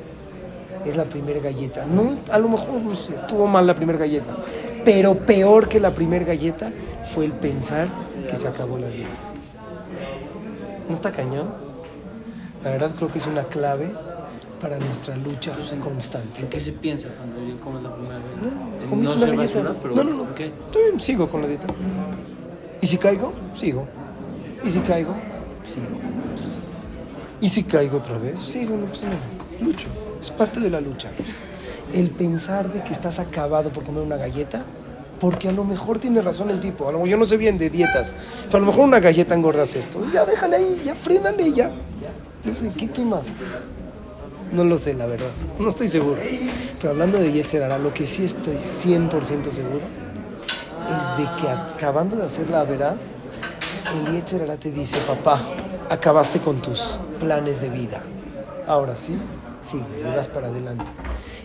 Es 0.84 0.96
la 0.96 1.04
primera 1.04 1.40
galleta. 1.40 1.86
No, 1.86 2.18
a 2.30 2.38
lo 2.38 2.48
mejor 2.48 2.80
no 2.80 2.92
estuvo 2.92 3.46
mal 3.46 3.66
la 3.66 3.74
primera 3.74 3.98
galleta. 3.98 4.36
Pero 4.84 5.14
peor 5.14 5.68
que 5.68 5.80
la 5.80 5.92
primera 5.92 6.24
galleta 6.24 6.70
fue 7.14 7.24
el 7.24 7.32
pensar 7.32 7.88
que 8.28 8.36
se 8.36 8.46
acabó 8.48 8.78
la 8.78 8.88
dieta. 8.88 9.18
¿No 10.88 10.94
está 10.94 11.10
cañón? 11.10 11.48
La 12.62 12.70
verdad 12.70 12.90
creo 12.96 13.10
que 13.10 13.18
es 13.18 13.26
una 13.26 13.44
clave 13.44 13.88
para 14.60 14.78
nuestra 14.78 15.16
lucha 15.16 15.52
constante. 15.82 16.40
¿En 16.42 16.48
qué 16.48 16.60
se 16.60 16.72
piensa 16.72 17.08
cuando 17.16 17.42
yo 17.46 17.58
comes 17.60 17.82
la 17.82 17.94
primera? 17.94 18.16
En 18.82 18.88
¿Comiste 18.88 19.14
no 19.14 19.16
una 19.16 19.26
ser 19.26 19.36
galleta? 19.36 19.58
basura, 19.58 19.74
pero 19.82 19.94
no, 19.94 20.04
no, 20.04 20.16
no. 20.16 20.28
¿en 20.28 20.34
qué? 20.34 20.52
Sigo 20.98 21.28
con 21.28 21.42
la 21.42 21.48
dieta. 21.48 21.66
¿Y 22.84 22.86
si 22.86 22.98
caigo? 22.98 23.32
Sigo. 23.54 23.88
¿Y 24.62 24.68
si 24.68 24.80
caigo? 24.80 25.14
Sigo. 25.64 25.86
¿Y 27.40 27.48
si 27.48 27.62
caigo 27.62 27.96
otra 27.96 28.18
vez? 28.18 28.38
Sigo, 28.38 28.76
no 28.76 28.84
pasa 28.84 29.06
nada. 29.06 29.22
Lucho. 29.58 29.88
Es 30.20 30.30
parte 30.30 30.60
de 30.60 30.68
la 30.68 30.82
lucha. 30.82 31.08
El 31.94 32.10
pensar 32.10 32.70
de 32.70 32.82
que 32.82 32.92
estás 32.92 33.20
acabado 33.20 33.70
por 33.70 33.84
comer 33.84 34.02
una 34.02 34.18
galleta, 34.18 34.64
porque 35.18 35.48
a 35.48 35.52
lo 35.52 35.64
mejor 35.64 35.98
tiene 35.98 36.20
razón 36.20 36.50
el 36.50 36.60
tipo. 36.60 36.86
A 36.86 36.92
lo 36.92 36.98
mejor 36.98 37.08
yo 37.08 37.16
no 37.16 37.24
sé 37.24 37.38
bien 37.38 37.56
de 37.56 37.70
dietas, 37.70 38.14
pero 38.48 38.58
a 38.58 38.60
lo 38.60 38.66
mejor 38.66 38.84
una 38.84 39.00
galleta 39.00 39.34
engordas 39.34 39.74
esto. 39.76 40.02
Ya 40.12 40.26
déjale 40.26 40.56
ahí, 40.56 40.82
ya 40.84 40.94
frénale 40.94 41.54
ya. 41.54 41.72
No 42.44 42.52
sé, 42.52 42.70
¿qué, 42.76 42.90
qué 42.90 43.02
más? 43.02 43.24
No 44.52 44.62
lo 44.62 44.76
sé, 44.76 44.92
la 44.92 45.06
verdad. 45.06 45.30
No 45.58 45.70
estoy 45.70 45.88
seguro. 45.88 46.20
Pero 46.78 46.90
hablando 46.90 47.16
de 47.16 47.32
Yetzer 47.32 47.62
Hará, 47.62 47.78
lo 47.78 47.94
que 47.94 48.04
sí 48.04 48.24
estoy 48.24 48.56
100% 48.56 49.48
seguro 49.48 50.03
es 50.88 51.16
de 51.16 51.24
que 51.40 51.48
acabando 51.48 52.16
de 52.16 52.24
hacer 52.24 52.50
la 52.50 52.64
verdad, 52.64 52.96
el 53.94 54.12
Yetzer 54.12 54.42
Hará 54.42 54.56
te 54.56 54.70
dice, 54.70 54.98
papá, 55.06 55.40
acabaste 55.90 56.40
con 56.40 56.60
tus 56.60 56.98
planes 57.20 57.60
de 57.60 57.70
vida. 57.70 58.02
Ahora 58.66 58.96
sí, 58.96 59.18
sigue, 59.60 59.84
y 60.00 60.16
vas 60.16 60.28
para 60.28 60.48
adelante. 60.48 60.84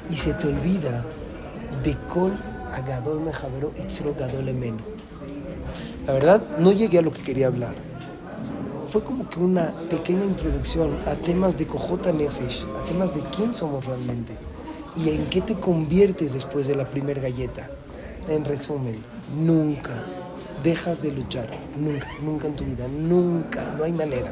Y 0.10 0.15
se 0.15 0.34
te 0.34 0.47
olvida 0.47 1.04
de 1.84 1.95
Kol 2.12 2.34
Agadol 2.73 3.21
Mejavero 3.21 3.71
Itzro 3.78 4.13
Gadol 4.17 4.49
Emenu. 4.49 4.78
La 6.08 6.13
verdad, 6.13 6.41
no 6.58 6.71
llegué 6.71 6.99
a 6.99 7.02
lo 7.02 7.12
que 7.12 7.21
quería 7.21 7.47
hablar. 7.47 7.73
Fue 8.89 9.04
como 9.04 9.30
que 9.30 9.39
una 9.39 9.71
pequeña 9.89 10.25
introducción 10.25 10.97
a 11.06 11.13
temas 11.13 11.58
de 11.58 11.67
Cojota 11.67 12.12
Nefesh, 12.12 12.65
a 12.82 12.86
temas 12.86 13.13
de 13.13 13.21
quién 13.36 13.54
somos 13.54 13.86
realmente 13.86 14.34
y 14.95 15.10
en 15.10 15.25
qué 15.25 15.41
te 15.41 15.56
conviertes 15.56 16.34
después 16.34 16.67
de 16.67 16.75
la 16.75 16.89
primera 16.89 17.21
galleta. 17.21 17.69
En 18.28 18.43
resumen, 18.45 18.99
nunca 19.36 20.06
dejas 20.63 21.02
de 21.02 21.12
luchar, 21.12 21.48
nunca, 21.76 22.08
nunca 22.22 22.48
en 22.48 22.56
tu 22.56 22.63
vida, 22.63 22.88
nunca, 22.88 23.63
no 23.78 23.84
hay 23.84 23.92
manera. 23.92 24.32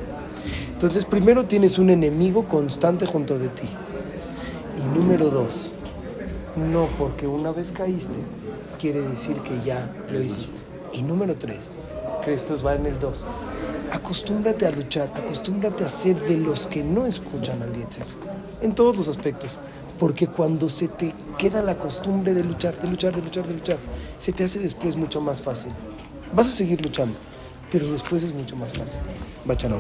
Entonces, 0.71 1.05
primero 1.05 1.45
tienes 1.45 1.79
un 1.79 1.89
enemigo 1.89 2.47
constante 2.47 3.05
junto 3.05 3.39
de 3.39 3.49
ti. 3.49 3.67
Y 4.77 4.97
número 4.97 5.29
dos, 5.29 5.71
no 6.71 6.87
porque 6.97 7.27
una 7.27 7.51
vez 7.51 7.71
caíste, 7.71 8.17
quiere 8.77 9.01
decir 9.01 9.37
que 9.37 9.59
ya 9.65 9.89
lo 10.11 10.21
hiciste. 10.21 10.61
Y 10.93 11.01
número 11.01 11.35
tres, 11.35 11.79
que 12.23 12.33
esto 12.33 12.55
va 12.63 12.75
en 12.75 12.85
el 12.85 12.99
dos, 12.99 13.25
acostúmbrate 13.91 14.65
a 14.65 14.71
luchar, 14.71 15.11
acostúmbrate 15.15 15.83
a 15.83 15.89
ser 15.89 16.19
de 16.21 16.37
los 16.37 16.67
que 16.67 16.83
no 16.83 17.05
escuchan 17.05 17.61
al 17.61 17.73
Yetzer, 17.73 18.05
en 18.61 18.75
todos 18.75 18.97
los 18.97 19.07
aspectos. 19.07 19.59
Porque 19.97 20.27
cuando 20.27 20.69
se 20.69 20.87
te 20.87 21.13
queda 21.37 21.61
la 21.61 21.75
costumbre 21.77 22.33
de 22.33 22.43
luchar, 22.43 22.79
de 22.79 22.87
luchar, 22.89 23.15
de 23.15 23.21
luchar, 23.21 23.47
de 23.47 23.53
luchar, 23.53 23.77
se 24.17 24.31
te 24.31 24.43
hace 24.43 24.59
después 24.59 24.95
mucho 24.95 25.21
más 25.21 25.41
fácil. 25.41 25.71
Vas 26.33 26.47
a 26.47 26.51
seguir 26.51 26.81
luchando, 26.81 27.17
pero 27.71 27.89
después 27.91 28.23
es 28.23 28.33
mucho 28.33 28.55
más 28.55 28.73
fácil. 28.73 28.99
Bachanón. 29.45 29.79